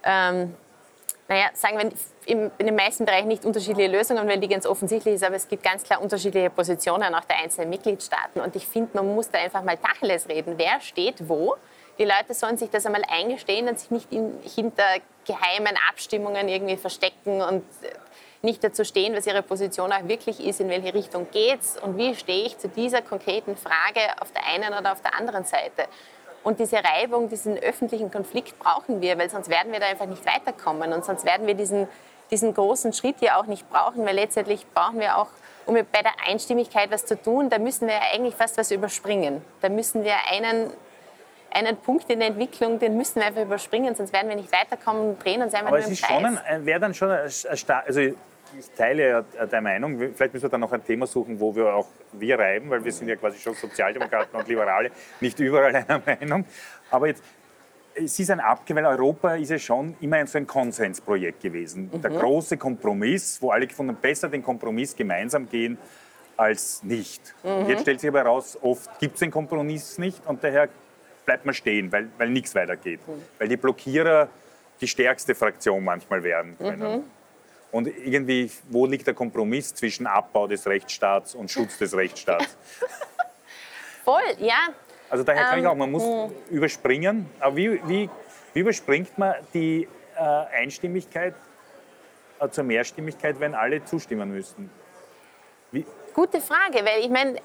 ähm, 0.04 0.54
naja, 1.28 1.50
sagen 1.54 1.78
wir 1.78 1.92
in 2.26 2.50
den 2.58 2.74
meisten 2.74 3.04
Bereichen 3.04 3.28
nicht 3.28 3.44
unterschiedliche 3.44 3.90
Lösungen, 3.90 4.26
weil 4.28 4.38
die 4.38 4.48
ganz 4.48 4.66
offensichtlich 4.66 5.16
ist, 5.16 5.24
aber 5.24 5.36
es 5.36 5.48
gibt 5.48 5.62
ganz 5.62 5.82
klar 5.82 6.00
unterschiedliche 6.00 6.50
Positionen 6.50 7.14
auch 7.14 7.24
der 7.24 7.36
einzelnen 7.38 7.70
Mitgliedstaaten. 7.70 8.40
Und 8.40 8.56
ich 8.56 8.66
finde, 8.66 8.90
man 8.94 9.14
muss 9.14 9.30
da 9.30 9.38
einfach 9.38 9.62
mal 9.62 9.76
Tacheles 9.76 10.28
reden. 10.28 10.54
Wer 10.56 10.80
steht 10.80 11.28
wo? 11.28 11.56
Die 11.98 12.04
Leute 12.04 12.34
sollen 12.34 12.56
sich 12.56 12.70
das 12.70 12.86
einmal 12.86 13.04
eingestehen 13.08 13.68
und 13.68 13.78
sich 13.78 13.90
nicht 13.90 14.12
in, 14.12 14.38
hinter 14.42 14.84
geheimen 15.26 15.76
Abstimmungen 15.90 16.48
irgendwie 16.48 16.76
verstecken 16.76 17.42
und 17.42 17.62
äh, 17.82 17.92
nicht 18.42 18.64
dazu 18.64 18.84
stehen, 18.84 19.14
was 19.14 19.26
ihre 19.26 19.42
Position 19.42 19.92
auch 19.92 20.08
wirklich 20.08 20.44
ist, 20.44 20.60
in 20.60 20.68
welche 20.68 20.94
Richtung 20.94 21.28
geht's 21.30 21.78
und 21.80 21.96
wie 21.96 22.14
stehe 22.14 22.44
ich 22.44 22.58
zu 22.58 22.68
dieser 22.68 23.02
konkreten 23.02 23.56
Frage 23.56 24.00
auf 24.20 24.32
der 24.32 24.46
einen 24.46 24.76
oder 24.76 24.92
auf 24.92 25.00
der 25.00 25.14
anderen 25.16 25.44
Seite. 25.44 25.86
Und 26.42 26.58
diese 26.58 26.76
Reibung, 26.82 27.28
diesen 27.28 27.56
öffentlichen 27.56 28.10
Konflikt 28.10 28.58
brauchen 28.58 29.00
wir, 29.00 29.16
weil 29.16 29.30
sonst 29.30 29.48
werden 29.48 29.72
wir 29.72 29.78
da 29.78 29.86
einfach 29.86 30.06
nicht 30.06 30.26
weiterkommen 30.26 30.92
und 30.92 31.04
sonst 31.04 31.24
werden 31.24 31.46
wir 31.46 31.54
diesen, 31.54 31.86
diesen 32.32 32.52
großen 32.52 32.92
Schritt 32.92 33.16
hier 33.20 33.38
auch 33.38 33.46
nicht 33.46 33.68
brauchen, 33.70 34.04
weil 34.04 34.16
letztendlich 34.16 34.66
brauchen 34.74 34.98
wir 34.98 35.18
auch, 35.18 35.28
um 35.66 35.74
bei 35.74 36.02
der 36.02 36.12
Einstimmigkeit 36.26 36.90
was 36.90 37.06
zu 37.06 37.20
tun, 37.20 37.48
da 37.48 37.58
müssen 37.58 37.86
wir 37.86 37.94
eigentlich 38.12 38.34
fast 38.34 38.58
was 38.58 38.72
überspringen. 38.72 39.44
Da 39.60 39.68
müssen 39.68 40.02
wir 40.02 40.14
einen, 40.28 40.72
einen 41.54 41.76
Punkt 41.76 42.08
in 42.10 42.18
der 42.18 42.28
Entwicklung, 42.28 42.78
den 42.78 42.96
müssen 42.96 43.16
wir 43.16 43.26
einfach 43.26 43.42
überspringen, 43.42 43.94
sonst 43.94 44.12
werden 44.12 44.28
wir 44.28 44.36
nicht 44.36 44.52
weiterkommen 44.52 45.10
und 45.10 45.24
drehen 45.24 45.42
uns 45.42 45.54
einfach 45.54 45.68
Aber 45.68 45.78
nur 45.78 45.80
es 45.80 45.86
im 45.86 45.92
ist 45.92 46.06
schon 46.06 46.22
Kreis. 46.22 46.38
ein, 46.46 46.66
wäre 46.66 46.80
dann 46.80 46.94
schon 46.94 47.10
ein, 47.10 47.20
ein 47.20 47.84
also 47.86 48.00
ich 48.00 48.70
teile 48.76 49.08
ja 49.08 49.46
deine 49.46 49.62
Meinung. 49.62 49.98
Vielleicht 49.98 50.34
müssen 50.34 50.42
wir 50.42 50.50
dann 50.50 50.60
noch 50.60 50.72
ein 50.72 50.84
Thema 50.84 51.06
suchen, 51.06 51.40
wo 51.40 51.54
wir 51.54 51.74
auch 51.74 51.88
wir 52.12 52.38
reiben, 52.38 52.68
weil 52.70 52.84
wir 52.84 52.92
sind 52.92 53.08
ja 53.08 53.16
quasi 53.16 53.38
schon 53.38 53.54
Sozialdemokraten 53.54 54.38
und 54.38 54.46
Liberale, 54.46 54.90
nicht 55.20 55.38
überall 55.40 55.74
einer 55.74 56.02
Meinung. 56.06 56.44
Aber 56.90 57.06
jetzt, 57.06 57.22
es 57.94 58.18
ist 58.18 58.30
ein 58.30 58.40
Abge, 58.40 58.74
weil 58.74 58.84
Europa 58.84 59.34
ist 59.36 59.50
ja 59.50 59.58
schon 59.58 59.96
immer 60.00 60.26
so 60.26 60.38
ein 60.38 60.46
Konsensprojekt 60.46 61.40
gewesen. 61.42 61.90
Der 62.02 62.10
große 62.10 62.56
Kompromiss, 62.56 63.40
wo 63.40 63.50
alle 63.50 63.66
gefunden 63.66 63.94
haben, 63.94 64.00
besser 64.02 64.28
den 64.28 64.42
Kompromiss 64.42 64.94
gemeinsam 64.94 65.48
gehen 65.48 65.78
als 66.36 66.82
nicht. 66.82 67.34
Und 67.42 67.68
Jetzt 67.68 67.82
stellt 67.82 68.00
sich 68.00 68.08
aber 68.08 68.20
heraus, 68.20 68.58
oft 68.60 68.98
gibt 68.98 69.14
es 69.14 69.20
den 69.20 69.30
Kompromiss 69.30 69.98
nicht 69.98 70.26
und 70.26 70.42
daher 70.42 70.68
bleibt 71.24 71.44
man 71.44 71.54
stehen, 71.54 71.90
weil, 71.92 72.08
weil 72.18 72.30
nichts 72.30 72.54
weitergeht. 72.54 73.00
Weil 73.38 73.48
die 73.48 73.56
Blockierer 73.56 74.28
die 74.80 74.88
stärkste 74.88 75.34
Fraktion 75.34 75.84
manchmal 75.84 76.22
werden 76.22 76.56
können. 76.58 77.04
Und 77.70 77.86
irgendwie, 77.86 78.50
wo 78.68 78.84
liegt 78.84 79.06
der 79.06 79.14
Kompromiss 79.14 79.74
zwischen 79.74 80.06
Abbau 80.06 80.46
des 80.46 80.66
Rechtsstaats 80.66 81.34
und 81.34 81.50
Schutz 81.50 81.78
des 81.78 81.96
Rechtsstaats? 81.96 82.56
Voll, 84.04 84.20
ja. 84.38 84.68
Also 85.08 85.24
daher 85.24 85.44
kann 85.44 85.58
ich 85.58 85.64
Ähm, 85.64 85.70
auch, 85.70 85.76
man 85.76 85.90
muss 85.90 86.32
überspringen. 86.50 87.30
Aber 87.40 87.56
wie, 87.56 87.80
wie, 87.88 88.10
wie 88.52 88.60
überspringt 88.60 89.16
man 89.16 89.34
die 89.54 89.88
äh, 90.16 90.20
Einstimmigkeit 90.20 91.34
äh, 92.40 92.48
zur 92.48 92.64
Mehrstimmigkeit, 92.64 93.38
wenn 93.40 93.54
alle 93.54 93.84
zustimmen 93.84 94.30
müssten? 94.30 94.70
Wie, 95.70 95.86
Gute 96.12 96.40
Frage, 96.40 96.84
weil 96.84 97.00
ich 97.00 97.08
meine, 97.08 97.36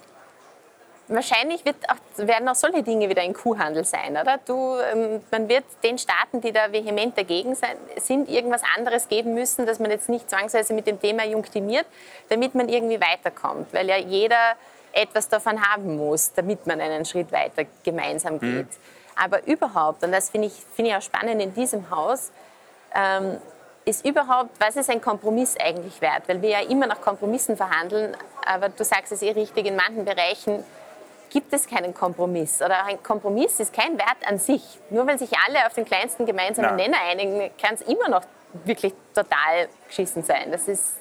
wahrscheinlich 1.07 1.65
wird 1.65 1.77
auch, 1.89 1.95
werden 2.17 2.47
auch 2.49 2.55
solche 2.55 2.83
Dinge 2.83 3.09
wieder 3.09 3.21
ein 3.21 3.33
Kuhhandel 3.33 3.85
sein, 3.85 4.17
oder? 4.17 4.39
Du, 4.45 4.77
ähm, 4.79 5.21
man 5.31 5.47
wird 5.49 5.63
den 5.83 5.97
Staaten, 5.97 6.41
die 6.41 6.51
da 6.51 6.71
vehement 6.71 7.17
dagegen 7.17 7.55
sein, 7.55 7.77
sind, 7.97 8.29
irgendwas 8.29 8.61
anderes 8.75 9.07
geben 9.07 9.33
müssen, 9.33 9.65
dass 9.65 9.79
man 9.79 9.91
jetzt 9.91 10.09
nicht 10.09 10.29
zwangsweise 10.29 10.73
mit 10.73 10.87
dem 10.87 10.99
Thema 10.99 11.25
junktimiert, 11.25 11.85
damit 12.29 12.55
man 12.55 12.69
irgendwie 12.69 12.99
weiterkommt, 12.99 13.73
weil 13.73 13.87
ja 13.87 13.97
jeder 13.97 14.55
etwas 14.93 15.29
davon 15.29 15.61
haben 15.61 15.95
muss, 15.95 16.33
damit 16.33 16.65
man 16.65 16.81
einen 16.81 17.05
Schritt 17.05 17.31
weiter 17.31 17.65
gemeinsam 17.83 18.39
geht. 18.39 18.67
Aber 19.15 19.45
überhaupt, 19.47 20.03
und 20.03 20.11
das 20.11 20.29
finde 20.29 20.47
ich, 20.47 20.53
finde 20.75 20.91
ich 20.91 20.97
auch 20.97 21.01
spannend 21.01 21.41
in 21.41 21.53
diesem 21.53 21.89
Haus, 21.89 22.31
ähm, 22.95 23.37
ist 23.85 24.05
überhaupt, 24.05 24.49
was 24.59 24.75
ist 24.75 24.89
ein 24.89 25.01
Kompromiss 25.01 25.55
eigentlich 25.57 26.01
wert? 26.01 26.23
Weil 26.27 26.41
wir 26.41 26.49
ja 26.49 26.59
immer 26.61 26.87
nach 26.87 26.99
Kompromissen 26.99 27.55
verhandeln, 27.55 28.17
aber 28.45 28.69
du 28.69 28.83
sagst 28.83 29.13
es 29.13 29.21
eh 29.21 29.31
richtig, 29.31 29.65
in 29.65 29.75
manchen 29.75 30.03
Bereichen 30.03 30.63
gibt 31.29 31.53
es 31.53 31.67
keinen 31.67 31.93
Kompromiss. 31.93 32.61
Oder 32.61 32.85
ein 32.85 33.01
Kompromiss 33.03 33.59
ist 33.59 33.73
kein 33.73 33.97
Wert 33.97 34.17
an 34.25 34.39
sich. 34.39 34.79
Nur 34.89 35.05
weil 35.07 35.17
sich 35.19 35.31
alle 35.47 35.65
auf 35.65 35.73
den 35.73 35.85
kleinsten 35.85 36.25
gemeinsamen 36.25 36.75
Nein. 36.75 36.89
Nenner 36.91 37.01
einigen, 37.09 37.51
kann 37.61 37.75
es 37.75 37.81
immer 37.81 38.09
noch 38.09 38.21
wirklich 38.65 38.93
total 39.13 39.67
geschissen 39.87 40.23
sein. 40.23 40.51
Das 40.51 40.67
ist 40.67 40.95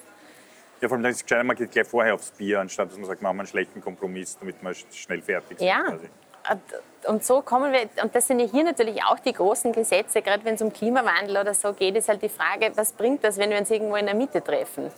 ja, 0.79 0.87
vor 0.87 0.95
allem 0.95 1.03
dann 1.03 1.11
ist 1.11 1.17
es 1.17 1.23
gescheiter, 1.23 1.43
man 1.43 1.55
geht 1.55 1.71
gleich 1.71 1.87
vorher 1.87 2.13
aufs 2.13 2.29
Bier, 2.31 2.59
anstatt 2.59 2.89
dass 2.91 2.97
man 2.97 3.05
sagt, 3.07 3.21
machen 3.23 3.37
wir 3.37 3.41
einen 3.41 3.47
schlechten 3.47 3.81
Kompromiss, 3.81 4.37
damit 4.37 4.61
wir 4.61 4.69
sch- 4.71 4.85
schnell 4.93 5.23
fertig 5.23 5.57
sind. 5.57 5.67
Ja. 5.67 5.81
quasi. 5.83 6.09
Und- 7.07 7.23
so 7.23 7.41
kommen 7.41 7.73
wir, 7.73 7.89
und 8.03 8.13
das 8.13 8.27
sind 8.27 8.39
ja 8.39 8.45
hier 8.45 8.63
natürlich 8.63 9.01
auch 9.03 9.17
die 9.19 9.33
großen 9.33 9.71
Gesetze, 9.71 10.21
gerade 10.21 10.45
wenn 10.45 10.53
es 10.55 10.61
um 10.61 10.71
Klimawandel 10.71 11.37
oder 11.37 11.53
so 11.53 11.73
geht, 11.73 11.95
ist 11.95 12.09
halt 12.09 12.21
die 12.21 12.29
Frage, 12.29 12.71
was 12.75 12.91
bringt 12.91 13.23
das, 13.23 13.37
wenn 13.37 13.49
wir 13.49 13.57
uns 13.57 13.71
irgendwo 13.71 13.95
in 13.95 14.05
der 14.05 14.13
Mitte 14.15 14.43
treffen? 14.43 14.91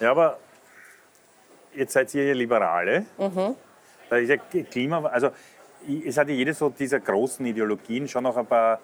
Ja, 0.00 0.10
aber 0.10 0.38
jetzt 1.74 1.92
seid 1.92 2.12
ihr 2.14 2.24
ja 2.26 2.34
Liberale. 2.34 3.04
Da 4.10 4.16
ist 4.16 4.28
ja 4.28 4.36
Klima, 4.64 5.04
also 5.06 5.30
es 6.04 6.18
hat 6.18 6.28
ja 6.28 6.34
jede 6.34 6.52
so 6.52 6.68
dieser 6.68 7.00
großen 7.00 7.46
Ideologien 7.46 8.06
schon 8.08 8.24
noch 8.24 8.36
ein 8.36 8.44
paar 8.46 8.80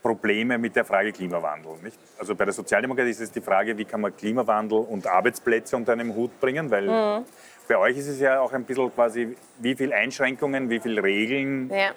Probleme 0.00 0.56
mit 0.56 0.76
der 0.76 0.84
Frage 0.84 1.12
Klimawandel. 1.12 1.72
Nicht? 1.82 1.98
Also 2.18 2.34
bei 2.36 2.44
der 2.44 2.54
Sozialdemokratie 2.54 3.10
ist 3.10 3.20
es 3.20 3.32
die 3.32 3.40
Frage, 3.40 3.76
wie 3.76 3.84
kann 3.84 4.00
man 4.00 4.16
Klimawandel 4.16 4.78
und 4.78 5.06
Arbeitsplätze 5.06 5.76
unter 5.76 5.92
einem 5.92 6.14
Hut 6.14 6.40
bringen, 6.40 6.70
weil 6.70 7.24
bei 7.68 7.76
euch 7.76 7.98
ist 7.98 8.06
es 8.06 8.20
ja 8.20 8.40
auch 8.40 8.52
ein 8.52 8.64
bisschen 8.64 8.94
quasi, 8.94 9.36
wie 9.58 9.74
viele 9.74 9.96
Einschränkungen, 9.96 10.70
wie 10.70 10.78
viele 10.78 11.02
Regeln 11.02 11.68
Ja. 11.70 11.90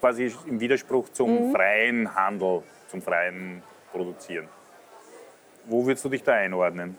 quasi 0.00 0.32
im 0.46 0.60
Widerspruch 0.60 1.08
zum 1.08 1.52
freien 1.52 2.14
Handel, 2.14 2.62
zum 2.86 3.02
freien 3.02 3.60
Produzieren. 3.90 4.48
Wo 5.64 5.84
würdest 5.84 6.04
du 6.04 6.08
dich 6.10 6.22
da 6.22 6.34
einordnen? 6.34 6.96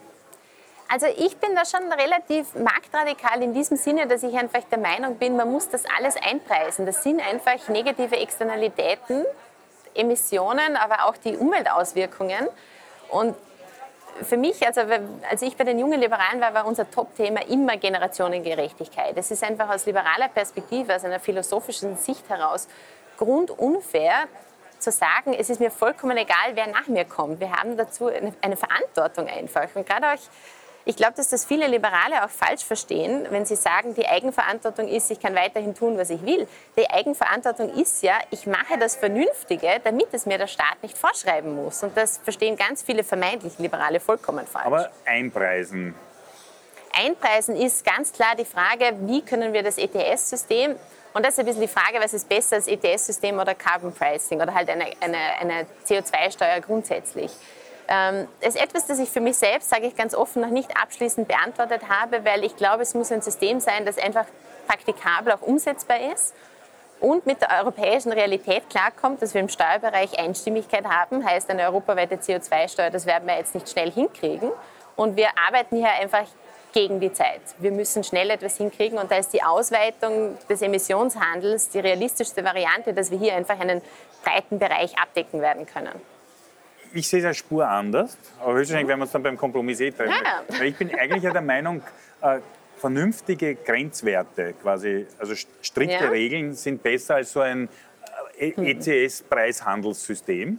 Also 0.90 1.06
ich 1.06 1.36
bin 1.36 1.54
da 1.54 1.64
schon 1.66 1.92
relativ 1.92 2.54
marktradikal 2.54 3.42
in 3.42 3.52
diesem 3.52 3.76
Sinne, 3.76 4.06
dass 4.06 4.22
ich 4.22 4.34
einfach 4.34 4.62
der 4.70 4.78
Meinung 4.78 5.16
bin, 5.16 5.36
man 5.36 5.52
muss 5.52 5.68
das 5.68 5.84
alles 5.98 6.16
einpreisen. 6.16 6.86
Das 6.86 7.02
sind 7.02 7.20
einfach 7.20 7.68
negative 7.68 8.16
Externalitäten, 8.16 9.26
Emissionen, 9.94 10.76
aber 10.76 11.04
auch 11.04 11.16
die 11.18 11.36
Umweltauswirkungen. 11.36 12.48
Und 13.10 13.36
für 14.22 14.38
mich, 14.38 14.66
also 14.66 14.80
als 15.30 15.42
ich 15.42 15.58
bei 15.58 15.64
den 15.64 15.78
jungen 15.78 16.00
Liberalen 16.00 16.40
war, 16.40 16.54
war 16.54 16.66
unser 16.66 16.90
Top-Thema 16.90 17.46
immer 17.48 17.76
Generationengerechtigkeit. 17.76 19.12
Es 19.16 19.30
ist 19.30 19.44
einfach 19.44 19.68
aus 19.68 19.84
liberaler 19.84 20.28
Perspektive, 20.28 20.96
aus 20.96 21.04
einer 21.04 21.20
philosophischen 21.20 21.98
Sicht 21.98 22.28
heraus 22.30 22.66
grundunfair 23.18 24.26
zu 24.78 24.90
sagen, 24.90 25.34
es 25.34 25.50
ist 25.50 25.60
mir 25.60 25.70
vollkommen 25.70 26.16
egal, 26.16 26.54
wer 26.54 26.68
nach 26.68 26.86
mir 26.86 27.04
kommt. 27.04 27.40
Wir 27.40 27.52
haben 27.52 27.76
dazu 27.76 28.06
eine, 28.06 28.32
eine 28.40 28.56
Verantwortung 28.56 29.26
einfach. 29.28 29.68
Und 29.74 29.86
gerade 29.86 30.06
auch, 30.06 30.18
ich 30.88 30.96
glaube, 30.96 31.12
dass 31.16 31.28
das 31.28 31.44
viele 31.44 31.66
Liberale 31.66 32.24
auch 32.24 32.30
falsch 32.30 32.64
verstehen, 32.64 33.26
wenn 33.28 33.44
sie 33.44 33.56
sagen, 33.56 33.94
die 33.94 34.08
Eigenverantwortung 34.08 34.88
ist, 34.88 35.10
ich 35.10 35.20
kann 35.20 35.34
weiterhin 35.34 35.74
tun, 35.74 35.98
was 35.98 36.08
ich 36.08 36.24
will. 36.24 36.48
Die 36.78 36.88
Eigenverantwortung 36.88 37.68
ist 37.74 38.02
ja, 38.02 38.14
ich 38.30 38.46
mache 38.46 38.78
das 38.80 38.96
Vernünftige, 38.96 39.68
damit 39.84 40.06
es 40.12 40.24
mir 40.24 40.38
der 40.38 40.46
Staat 40.46 40.82
nicht 40.82 40.96
vorschreiben 40.96 41.54
muss. 41.54 41.82
Und 41.82 41.94
das 41.94 42.16
verstehen 42.16 42.56
ganz 42.56 42.82
viele 42.82 43.04
vermeintlich 43.04 43.58
Liberale 43.58 44.00
vollkommen 44.00 44.46
falsch. 44.46 44.64
Aber 44.64 44.90
einpreisen. 45.04 45.94
Einpreisen 46.96 47.54
ist 47.54 47.84
ganz 47.84 48.10
klar 48.10 48.34
die 48.34 48.46
Frage, 48.46 48.96
wie 49.00 49.20
können 49.20 49.52
wir 49.52 49.62
das 49.62 49.76
ETS-System, 49.76 50.74
und 51.12 51.26
das 51.26 51.34
ist 51.34 51.40
ein 51.40 51.46
bisschen 51.46 51.62
die 51.62 51.68
Frage, 51.68 52.00
was 52.00 52.14
ist 52.14 52.26
besser, 52.26 52.56
das 52.56 52.66
ETS-System 52.66 53.38
oder 53.38 53.54
Carbon 53.54 53.92
Pricing 53.92 54.40
oder 54.40 54.54
halt 54.54 54.70
eine, 54.70 54.86
eine, 55.00 55.18
eine 55.38 55.66
CO2-Steuer 55.86 56.60
grundsätzlich. 56.60 57.30
Ähm, 57.88 58.28
das 58.40 58.54
ist 58.54 58.62
etwas, 58.62 58.86
das 58.86 58.98
ich 58.98 59.08
für 59.08 59.20
mich 59.20 59.36
selbst, 59.36 59.70
sage 59.70 59.86
ich 59.86 59.96
ganz 59.96 60.14
offen, 60.14 60.42
noch 60.42 60.50
nicht 60.50 60.76
abschließend 60.76 61.26
beantwortet 61.26 61.82
habe, 61.88 62.24
weil 62.24 62.44
ich 62.44 62.56
glaube, 62.56 62.82
es 62.82 62.94
muss 62.94 63.10
ein 63.10 63.22
System 63.22 63.60
sein, 63.60 63.86
das 63.86 63.98
einfach 63.98 64.26
praktikabel 64.66 65.32
auch 65.32 65.40
umsetzbar 65.40 66.12
ist 66.12 66.34
und 67.00 67.26
mit 67.26 67.40
der 67.40 67.50
europäischen 67.60 68.12
Realität 68.12 68.68
klarkommt, 68.68 69.22
dass 69.22 69.32
wir 69.32 69.40
im 69.40 69.48
Steuerbereich 69.48 70.18
Einstimmigkeit 70.18 70.84
haben, 70.84 71.24
heißt 71.24 71.48
eine 71.50 71.64
europaweite 71.64 72.16
CO2-Steuer, 72.16 72.90
das 72.90 73.06
werden 73.06 73.26
wir 73.26 73.36
jetzt 73.36 73.54
nicht 73.54 73.68
schnell 73.68 73.90
hinkriegen. 73.90 74.50
Und 74.96 75.16
wir 75.16 75.28
arbeiten 75.46 75.76
hier 75.76 75.90
einfach 75.90 76.26
gegen 76.72 77.00
die 77.00 77.12
Zeit. 77.12 77.40
Wir 77.58 77.70
müssen 77.70 78.02
schnell 78.04 78.30
etwas 78.30 78.56
hinkriegen 78.56 78.98
und 78.98 79.10
da 79.10 79.16
ist 79.16 79.32
die 79.32 79.42
Ausweitung 79.42 80.36
des 80.50 80.60
Emissionshandels 80.60 81.70
die 81.70 81.78
realistischste 81.78 82.44
Variante, 82.44 82.92
dass 82.92 83.10
wir 83.10 83.18
hier 83.18 83.34
einfach 83.34 83.58
einen 83.58 83.80
breiten 84.24 84.58
Bereich 84.58 84.98
abdecken 84.98 85.40
werden 85.40 85.66
können. 85.66 86.17
Ich 86.98 87.06
sehe 87.08 87.20
es 87.20 87.24
eine 87.26 87.34
Spur 87.34 87.64
anders, 87.68 88.18
aber 88.40 88.54
höchstwahrscheinlich 88.54 88.88
werden 88.88 88.98
wir 88.98 89.04
uns 89.04 89.12
dann 89.12 89.22
beim 89.22 89.36
Kompromiss 89.36 89.78
eh 89.78 89.92
treffen. 89.92 90.10
Ja. 90.10 90.42
Weil 90.58 90.66
ich 90.66 90.76
bin 90.76 90.92
eigentlich 90.92 91.22
ja 91.22 91.30
der 91.32 91.42
Meinung, 91.42 91.80
äh, 92.22 92.40
vernünftige 92.76 93.54
Grenzwerte, 93.54 94.54
quasi, 94.60 95.06
also 95.16 95.32
st- 95.34 95.46
strikte 95.62 96.04
Ja. 96.04 96.10
Regeln 96.10 96.54
sind 96.54 96.82
besser 96.82 97.14
als 97.16 97.32
so 97.32 97.38
ein 97.40 97.68
äh, 98.36 98.50
ECS-Preishandelssystem. 98.72 100.58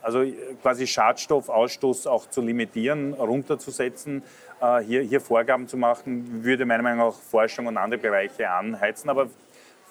Also 0.00 0.22
äh, 0.22 0.32
quasi 0.62 0.86
Schadstoffausstoß 0.86 2.06
auch 2.06 2.30
zu 2.30 2.40
limitieren, 2.40 3.12
runterzusetzen, 3.12 4.22
äh, 4.62 4.78
hier, 4.80 5.02
hier 5.02 5.20
Vorgaben 5.20 5.68
zu 5.68 5.76
machen, 5.76 6.42
würde 6.44 6.64
meiner 6.64 6.82
Meinung 6.82 7.00
nach 7.00 7.06
auch 7.08 7.20
Forschung 7.20 7.66
und 7.66 7.76
andere 7.76 8.00
Bereiche 8.00 8.48
anheizen. 8.48 9.10
Aber 9.10 9.28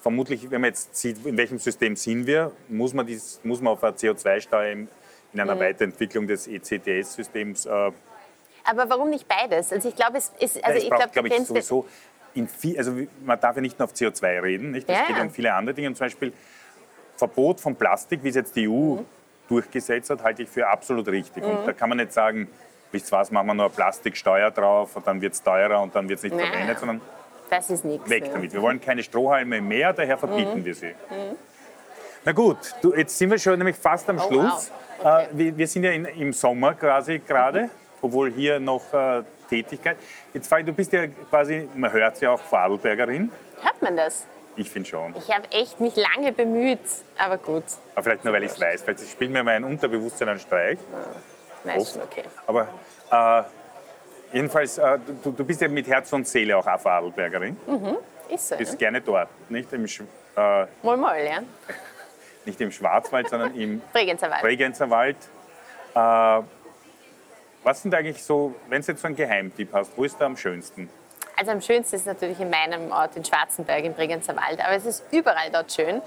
vermutlich, 0.02 0.50
wenn 0.50 0.60
man 0.60 0.70
jetzt 0.70 0.96
sieht, 0.96 1.24
in 1.24 1.36
welchem 1.36 1.60
System 1.60 1.94
sind 1.94 2.26
wir, 2.26 2.50
muss 2.68 2.92
man, 2.94 3.06
dies, 3.06 3.38
muss 3.44 3.60
man 3.60 3.74
auf 3.74 3.84
eine 3.84 3.94
CO2-Steuer 3.94 4.74
in, 5.32 5.40
in 5.40 5.48
einer 5.50 5.58
Weiterentwicklung 5.60 6.26
des 6.26 6.46
ECTS-Systems 6.46 7.66
äh, 7.66 7.70
Aber 8.64 8.88
warum 8.88 9.10
nicht 9.10 9.26
beides? 9.28 9.72
Also 9.72 9.88
ich 9.88 9.96
glaube, 9.96 10.18
es 10.18 10.32
ist, 10.40 10.62
also 10.64 10.78
ich 10.78 10.88
braucht, 10.88 11.12
glaube, 11.12 11.28
glaube 11.28 11.28
ich, 11.28 11.46
sowieso 11.46 11.86
viel, 12.58 12.78
also 12.78 12.92
man 13.24 13.40
darf 13.40 13.56
ja 13.56 13.62
nicht 13.62 13.78
nur 13.78 13.86
auf 13.88 13.94
CO2 13.94 14.42
reden, 14.42 14.70
nicht? 14.70 14.88
es 14.88 14.96
Ja, 14.98 15.06
geht 15.06 15.18
um 15.20 15.30
viele 15.30 15.52
andere 15.54 15.74
Dinge. 15.74 15.88
Und 15.88 15.96
zum 15.96 16.06
Beispiel 16.06 16.32
Verbot 17.16 17.60
von 17.60 17.74
Plastik, 17.74 18.22
wie 18.22 18.28
es 18.28 18.36
jetzt 18.36 18.54
die 18.54 18.68
EU 18.68 18.96
Mhm. 18.96 19.06
durchgesetzt 19.48 20.10
hat, 20.10 20.22
halte 20.22 20.42
ich 20.42 20.48
für 20.48 20.68
absolut 20.68 21.08
richtig. 21.08 21.42
Und 21.42 21.66
da 21.66 21.72
kann 21.72 21.88
man 21.88 21.98
nicht 21.98 22.12
sagen, 22.12 22.48
wisst 22.92 23.10
was, 23.12 23.30
machen 23.30 23.46
wir 23.48 23.54
nur 23.54 23.64
eine 23.66 23.74
Plastiksteuer 23.74 24.50
drauf 24.50 24.94
und 24.96 25.06
dann 25.06 25.20
wird 25.20 25.32
es 25.34 25.42
teurer 25.42 25.80
und 25.82 25.94
dann 25.96 26.08
wird 26.08 26.18
es 26.18 26.22
nicht 26.22 26.36
Nein. 26.36 26.46
verwendet, 26.46 26.78
sondern 26.78 27.00
Das 27.50 27.70
ist 27.70 27.84
nichts. 27.84 28.08
Weg 28.08 28.30
damit. 28.32 28.52
Wir 28.52 28.62
wollen 28.62 28.80
keine 28.80 29.02
Strohhalme 29.02 29.56
im 29.56 29.66
Meer, 29.68 29.92
daher 29.94 30.16
verbieten 30.18 30.64
wir 30.64 30.74
sie. 30.74 30.94
Na 32.24 32.32
gut, 32.32 32.58
du, 32.82 32.94
jetzt 32.94 33.16
sind 33.18 33.30
wir 33.30 33.38
schon 33.38 33.56
nämlich 33.58 33.76
fast 33.76 34.08
am 34.10 34.18
Oh, 34.18 34.28
Schluss. 34.28 34.70
wow. 34.70 34.87
Okay. 34.98 35.24
Äh, 35.24 35.26
wir, 35.32 35.56
wir 35.56 35.66
sind 35.66 35.84
ja 35.84 35.92
in, 35.92 36.04
im 36.04 36.32
Sommer 36.32 36.74
quasi 36.74 37.18
gerade, 37.20 37.70
obwohl 38.02 38.30
hier 38.32 38.58
noch 38.60 38.92
äh, 38.92 39.22
Tätigkeit. 39.48 39.96
Jetzt 40.34 40.48
ich, 40.48 40.66
du 40.66 40.72
bist 40.72 40.92
ja 40.92 41.06
quasi, 41.30 41.68
man 41.74 41.92
hört 41.92 42.20
ja 42.20 42.32
auch 42.32 42.40
Vorarlbergerin. 42.40 43.30
Hört 43.62 43.82
man 43.82 43.96
das? 43.96 44.26
Ich 44.56 44.68
finde 44.70 44.88
schon. 44.88 45.14
Ich 45.16 45.32
habe 45.32 45.44
echt 45.52 45.78
mich 45.80 45.94
lange 45.94 46.32
bemüht, 46.32 46.80
aber 47.16 47.38
gut. 47.38 47.62
Aber 47.94 48.02
vielleicht 48.02 48.24
nur, 48.24 48.34
weil 48.34 48.42
ich 48.42 48.50
es 48.52 48.60
weiß. 48.60 48.82
Vielleicht 48.82 49.08
spielt 49.08 49.30
mir 49.30 49.44
mein 49.44 49.62
Unterbewusstsein 49.62 50.28
einen 50.30 50.40
Streich. 50.40 50.78
Nein, 51.64 51.78
Oft. 51.78 51.92
schon 51.92 52.02
okay. 52.02 52.24
Aber 52.46 52.68
äh, 54.32 54.36
jedenfalls, 54.36 54.78
äh, 54.78 54.98
du, 55.22 55.30
du 55.30 55.44
bist 55.44 55.60
ja 55.60 55.68
mit 55.68 55.86
Herz 55.86 56.12
und 56.12 56.26
Seele 56.26 56.56
auch 56.56 56.66
eine 56.66 56.78
Vorarlbergerin. 56.78 57.56
Ist 58.28 58.48
so. 58.48 58.54
Ja? 58.54 58.58
Bist 58.58 58.78
gerne 58.78 59.00
dort. 59.00 59.28
Nicht 59.48 59.72
im, 59.72 59.84
Sch- 59.84 60.02
äh, 60.36 60.66
Mal, 60.82 60.96
mal, 60.96 61.24
ja. 61.24 61.38
nicht 62.48 62.60
im 62.60 62.72
Schwarzwald, 62.72 63.28
sondern 63.28 63.54
im 63.54 63.80
Bregenzer 63.92 64.30
Wald. 64.30 64.42
Bregenzer 64.42 64.90
Wald. 64.90 65.16
Äh, 65.94 66.42
was 67.62 67.82
sind 67.82 67.94
eigentlich 67.94 68.22
so, 68.22 68.54
wenn 68.68 68.82
du 68.82 68.88
jetzt 68.88 69.00
so 69.00 69.06
einen 69.06 69.16
Geheimtipp 69.16 69.72
hast, 69.72 69.96
wo 69.96 70.04
ist 70.04 70.18
der 70.18 70.26
am 70.26 70.36
schönsten? 70.36 70.88
Also 71.36 71.52
am 71.52 71.60
schönsten 71.60 71.96
ist 71.96 72.02
es 72.02 72.06
natürlich 72.06 72.40
in 72.40 72.50
meinem 72.50 72.90
Ort 72.90 73.16
in 73.16 73.24
Schwarzenberg 73.24 73.84
im 73.84 73.94
Bregenzer 73.94 74.34
Wald, 74.34 74.60
aber 74.60 74.72
es 74.72 74.86
ist 74.86 75.04
überall 75.12 75.50
dort 75.52 75.72
schön, 75.72 76.02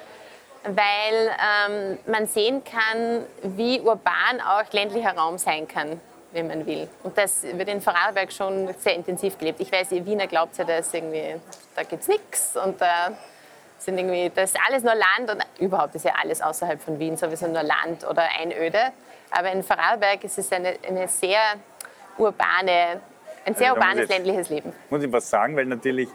weil 0.64 1.32
ähm, 1.70 1.98
man 2.06 2.28
sehen 2.28 2.64
kann, 2.64 3.24
wie 3.44 3.80
urban 3.80 4.42
auch 4.42 4.72
ländlicher 4.74 5.16
Raum 5.16 5.38
sein 5.38 5.68
kann, 5.68 6.02
wenn 6.32 6.48
man 6.48 6.66
will. 6.66 6.88
Und 7.04 7.18
das 7.18 7.44
wird 7.44 7.70
in 7.70 7.82
Vorarlberg 7.82 8.32
schon 8.32 8.74
sehr 8.78 8.96
intensiv 8.96 9.38
gelebt. 9.38 9.60
Ich 9.60 9.72
weiß, 9.72 9.92
ihr 9.94 10.06
Wiener 10.06 10.28
glaubt 10.28 10.58
ja, 10.58 10.66
dass 10.66 10.94
irgendwie, 10.94 11.36
da 11.76 11.84
gibt 11.84 12.02
es 12.02 12.08
nichts 12.08 12.58
und 12.58 12.80
da 12.82 13.12
sind 13.84 13.98
irgendwie, 13.98 14.32
das 14.34 14.52
ist 14.52 14.60
alles 14.68 14.84
nur 14.84 14.94
Land 14.96 15.30
und 15.32 15.46
überhaupt 15.60 15.96
ist 15.96 16.06
ja 16.06 16.14
alles 16.22 16.42
außerhalb 16.42 16.82
von 16.82 17.00
Wien 17.00 17.18
sowieso 17.18 17.48
nur 17.48 17.64
Land 17.64 18.06
oder 18.08 18.24
Einöde. 18.40 18.78
Aber 19.32 19.52
in 19.52 19.64
Vorarlberg 19.64 20.24
ist 20.24 20.38
es 20.38 20.52
eine, 20.52 20.76
eine 20.88 21.08
sehr 21.08 21.40
urbane, 22.18 23.02
ein 23.46 23.56
sehr 23.56 23.70
Also 23.72 23.74
urbanes 23.76 23.98
jetzt- 24.00 24.10
ländliches 24.10 24.50
Leben. 24.50 24.74
Muss 24.90 25.04
ich 25.04 25.12
was 25.12 25.30
sagen, 25.30 25.56
weil 25.56 25.66
natürlich, 25.66 26.10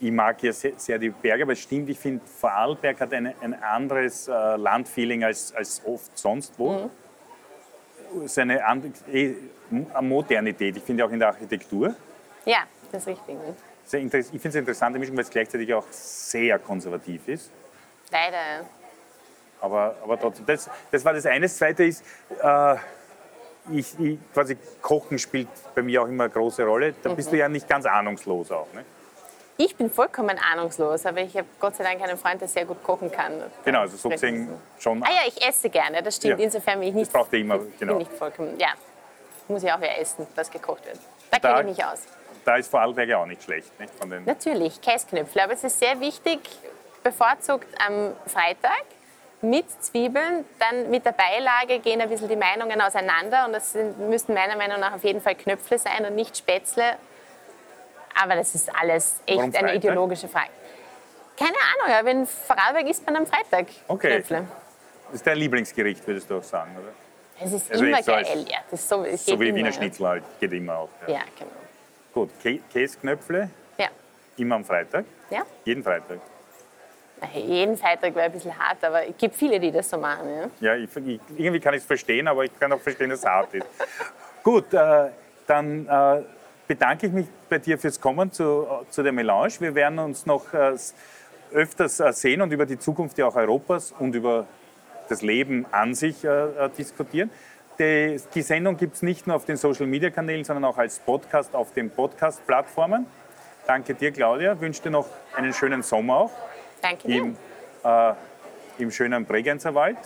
ich 0.00 0.12
mag 0.12 0.36
hier 0.40 0.52
sehr, 0.52 0.72
sehr 0.76 0.98
die 0.98 1.10
Berge, 1.10 1.42
aber 1.42 1.52
es 1.52 1.60
stimmt, 1.60 1.88
ich 1.90 1.98
finde, 1.98 2.24
Vorarlberg 2.24 3.00
hat 3.00 3.12
eine, 3.12 3.34
ein 3.40 3.60
anderes 3.62 4.28
äh, 4.28 4.32
Landfeeling 4.56 5.24
als, 5.24 5.54
als 5.54 5.82
oft 5.84 6.16
sonst 6.16 6.52
wo. 6.58 6.90
Es 8.18 8.24
ist 8.32 8.38
eine, 8.38 8.64
andere, 8.64 8.92
eh, 9.12 9.34
Modernität, 10.00 10.76
ich 10.76 10.82
finde 10.84 11.04
auch 11.04 11.10
in 11.10 11.18
der 11.18 11.28
Architektur. 11.28 11.94
Ja, 12.44 12.58
das 12.92 13.02
ist 13.02 13.08
richtig. 13.08 13.36
Ich 13.86 13.90
finde 13.90 14.18
es 14.18 14.30
eine 14.32 14.58
interessante 14.58 14.98
Mischung, 14.98 15.16
weil 15.16 15.24
es 15.24 15.30
gleichzeitig 15.30 15.72
auch 15.74 15.84
sehr 15.90 16.58
konservativ 16.58 17.28
ist. 17.28 17.50
Leider. 18.10 18.66
Aber, 19.60 19.94
aber 20.02 20.18
trotzdem, 20.18 20.46
das, 20.46 20.68
das 20.90 21.04
war 21.04 21.12
das 21.12 21.26
eine. 21.26 21.46
Das 21.46 21.56
zweite 21.56 21.84
ist, 21.84 22.04
äh, 22.42 22.76
ich, 23.72 23.98
ich, 23.98 24.18
quasi 24.32 24.56
Kochen 24.82 25.18
spielt 25.18 25.48
bei 25.74 25.82
mir 25.82 26.02
auch 26.02 26.08
immer 26.08 26.24
eine 26.24 26.32
große 26.32 26.64
Rolle. 26.64 26.94
Da 27.02 27.10
bist 27.14 27.32
du 27.32 27.36
ja 27.36 27.48
nicht 27.48 27.68
ganz 27.68 27.86
ahnungslos 27.86 28.50
auch. 28.50 28.66
Ne? 28.74 28.84
Ich 29.56 29.76
bin 29.76 29.88
vollkommen 29.88 30.38
ahnungslos, 30.52 31.06
aber 31.06 31.20
ich 31.20 31.36
habe 31.36 31.46
Gott 31.60 31.76
sei 31.76 31.84
Dank 31.84 32.02
einen 32.02 32.18
Freund, 32.18 32.40
der 32.40 32.48
sehr 32.48 32.64
gut 32.66 32.82
kochen 32.82 33.10
kann. 33.10 33.40
Genau, 33.64 33.80
also 33.80 33.96
so 33.96 34.08
gesehen 34.08 34.48
schon. 34.78 35.02
Ah 35.02 35.10
ja, 35.10 35.20
ich 35.28 35.40
esse 35.46 35.70
gerne, 35.70 36.02
das 36.02 36.16
stimmt. 36.16 36.40
Ja. 36.40 36.44
Insofern 36.44 36.80
bin 36.80 36.88
ich 36.88 36.94
nicht, 36.94 37.06
Das 37.06 37.12
braucht 37.20 37.32
ihr 37.32 37.38
immer, 37.40 37.56
ich 37.56 37.78
genau. 37.78 37.92
bin 37.94 37.98
nicht 37.98 38.12
vollkommen, 38.12 38.58
ja. 38.58 38.68
Muss 39.46 39.62
ja 39.62 39.76
auch 39.76 39.80
wer 39.80 40.00
essen, 40.00 40.26
was 40.34 40.50
gekocht 40.50 40.84
wird. 40.86 40.98
Da 41.30 41.38
Da- 41.38 41.56
kenne 41.56 41.70
ich 41.70 41.76
mich 41.76 41.84
aus. 41.86 42.00
Da 42.44 42.56
ist 42.56 42.70
Vorarlberg 42.70 43.08
ja 43.08 43.18
auch 43.18 43.26
nicht 43.26 43.42
schlecht. 43.42 43.78
Nicht? 43.80 43.92
Von 43.94 44.10
den, 44.10 44.24
Natürlich, 44.24 44.80
Käsknöpfle. 44.80 45.44
Aber 45.44 45.52
es 45.54 45.64
ist 45.64 45.78
sehr 45.78 45.98
wichtig, 46.00 46.40
bevorzugt 47.02 47.66
am 47.86 48.12
Freitag 48.26 48.84
mit 49.40 49.66
Zwiebeln, 49.82 50.44
dann 50.58 50.90
mit 50.90 51.04
der 51.04 51.12
Beilage 51.12 51.78
gehen 51.80 52.00
ein 52.00 52.08
bisschen 52.08 52.28
die 52.28 52.36
Meinungen 52.36 52.80
auseinander 52.80 53.44
und 53.46 53.52
das 53.52 53.72
sind, 53.72 53.98
müssten 54.08 54.32
meiner 54.32 54.56
Meinung 54.56 54.80
nach 54.80 54.94
auf 54.94 55.04
jeden 55.04 55.20
Fall 55.20 55.34
Knöpfle 55.34 55.78
sein 55.78 56.04
und 56.06 56.14
nicht 56.14 56.36
Spätzle. 56.36 56.96
Aber 58.22 58.36
das 58.36 58.54
ist 58.54 58.74
alles 58.74 59.20
echt 59.26 59.36
Warum 59.38 59.50
eine 59.50 59.58
Freitag? 59.58 59.74
ideologische 59.76 60.28
Frage. 60.28 60.48
Keine 61.36 61.50
Ahnung, 61.82 61.96
aber 61.98 62.10
in 62.10 62.26
Vorarlberg 62.26 62.88
isst 62.88 63.04
man 63.06 63.16
am 63.16 63.26
Freitag 63.26 63.66
Okay. 63.88 64.08
Knöpfle. 64.16 64.46
das 65.06 65.14
ist 65.16 65.26
dein 65.26 65.36
Lieblingsgericht, 65.36 66.06
würdest 66.06 66.30
du 66.30 66.38
auch 66.38 66.42
sagen, 66.42 66.76
oder? 66.78 66.92
Es 67.44 67.52
ist 67.52 67.70
Also 67.70 67.84
immer 67.84 68.02
so 68.02 68.12
geil. 68.12 68.46
Ja, 68.48 68.58
das 68.70 68.80
ist 68.80 68.88
so, 68.88 69.04
So 69.16 69.40
wie 69.40 69.48
immer, 69.48 69.56
Wiener 69.58 69.68
ja. 69.70 69.72
Schnitzel 69.74 70.06
halt, 70.06 70.24
geht 70.40 70.52
immer 70.52 70.76
auch. 70.78 70.88
Ja. 71.06 71.14
Ja, 71.14 71.20
genau. 71.38 71.50
Gut, 72.14 72.30
Kä 72.42 72.60
Käsknöpfle, 72.72 73.50
Ja. 73.78 73.88
immer 74.36 74.54
am 74.56 74.64
Freitag, 74.64 75.04
ja. 75.30 75.42
jeden 75.64 75.82
Freitag. 75.82 76.20
Jeden 77.34 77.76
Freitag 77.78 78.14
wäre 78.14 78.26
ein 78.26 78.32
bisschen 78.32 78.56
hart, 78.58 78.84
aber 78.84 79.08
es 79.08 79.16
gibt 79.16 79.34
viele, 79.34 79.58
die 79.58 79.72
das 79.72 79.88
so 79.88 79.96
machen. 79.98 80.28
Ja. 80.60 80.74
Ja, 80.74 80.76
ich, 80.76 80.94
ich, 80.96 81.20
irgendwie 81.36 81.60
kann 81.60 81.72
ich 81.74 81.80
es 81.80 81.86
verstehen, 81.86 82.28
aber 82.28 82.44
ich 82.44 82.58
kann 82.60 82.70
auch 82.72 82.80
verstehen, 82.80 83.10
dass 83.10 83.20
es 83.20 83.24
hart 83.26 83.54
ist. 83.54 83.66
Gut, 84.42 84.72
äh, 84.74 85.08
dann 85.46 85.86
äh, 85.88 86.22
bedanke 86.68 87.06
ich 87.06 87.12
mich 87.12 87.26
bei 87.48 87.58
dir 87.58 87.78
fürs 87.78 87.98
Kommen 88.00 88.30
zu, 88.30 88.66
zu 88.90 89.02
der 89.02 89.12
Melange. 89.12 89.54
Wir 89.60 89.74
werden 89.74 89.98
uns 89.98 90.26
noch 90.26 90.52
äh, 90.52 90.74
öfters 91.52 92.00
äh, 92.00 92.12
sehen 92.12 92.42
und 92.42 92.52
über 92.52 92.66
die 92.66 92.78
Zukunft 92.78 93.16
ja 93.16 93.26
auch 93.26 93.36
Europas 93.36 93.92
und 93.98 94.14
über 94.14 94.46
das 95.08 95.22
Leben 95.22 95.66
an 95.70 95.94
sich 95.94 96.24
äh, 96.24 96.28
äh, 96.28 96.68
diskutieren. 96.76 97.30
Die, 97.78 98.20
die 98.34 98.42
Sendung 98.42 98.76
gibt 98.76 98.94
es 98.96 99.02
nicht 99.02 99.26
nur 99.26 99.36
auf 99.36 99.44
den 99.44 99.56
Social-Media-Kanälen, 99.56 100.44
sondern 100.44 100.64
auch 100.66 100.78
als 100.78 100.98
Podcast 101.00 101.54
auf 101.54 101.72
den 101.72 101.90
Podcast-Plattformen. 101.90 103.06
Danke 103.66 103.94
dir, 103.94 104.12
Claudia. 104.12 104.60
Wünsche 104.60 104.82
dir 104.82 104.90
noch 104.90 105.06
einen 105.34 105.52
schönen 105.52 105.82
Sommer 105.82 106.16
auch 106.16 106.30
Danke 106.82 107.08
dir. 107.08 107.22
im, 107.22 107.36
äh, 107.82 108.12
im 108.78 108.90
schönen 108.90 109.24
Bregenzer 109.24 109.74
Wald 109.74 109.96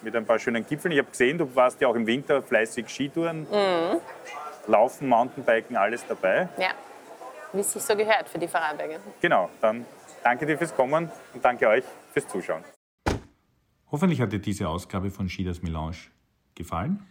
mit 0.00 0.14
ein 0.16 0.24
paar 0.24 0.38
schönen 0.38 0.66
Gipfeln. 0.66 0.92
Ich 0.92 0.98
habe 0.98 1.10
gesehen, 1.10 1.36
du 1.38 1.54
warst 1.56 1.80
ja 1.80 1.88
auch 1.88 1.94
im 1.94 2.06
Winter 2.06 2.42
fleißig 2.42 2.88
Skitouren, 2.88 3.42
Mhm. 3.50 4.00
Laufen, 4.66 5.08
Mountainbiken, 5.08 5.76
alles 5.76 6.06
dabei. 6.06 6.48
Ja, 6.56 6.70
wie 7.52 7.60
es 7.60 7.72
sich 7.72 7.82
so 7.82 7.94
gehört 7.96 8.28
für 8.28 8.38
die 8.38 8.48
Vorarlberger. 8.48 8.98
Genau, 9.20 9.50
dann 9.60 9.84
danke 10.22 10.46
dir 10.46 10.56
fürs 10.56 10.74
Kommen 10.74 11.10
und 11.34 11.44
danke 11.44 11.68
euch 11.68 11.84
fürs 12.12 12.26
Zuschauen. 12.28 12.64
Hoffentlich 13.90 14.20
hat 14.20 14.32
dir 14.32 14.38
diese 14.38 14.68
Ausgabe 14.68 15.10
von 15.10 15.28
Schieders 15.28 15.60
Melange 15.62 15.96
gefallen. 16.54 17.02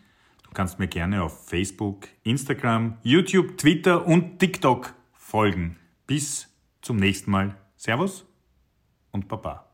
Du 0.44 0.52
kannst 0.52 0.80
mir 0.80 0.88
gerne 0.88 1.24
auf 1.24 1.48
Facebook, 1.48 2.08
Instagram, 2.24 2.98
YouTube, 3.04 3.58
Twitter 3.58 4.06
und 4.06 4.40
TikTok 4.40 4.94
folgen. 5.14 5.78
Bis 6.06 6.48
zum 6.82 6.98
nächsten 6.98 7.32
Mal. 7.32 7.58
Servus 7.76 8.26
und 9.12 9.28
Baba. 9.28 9.73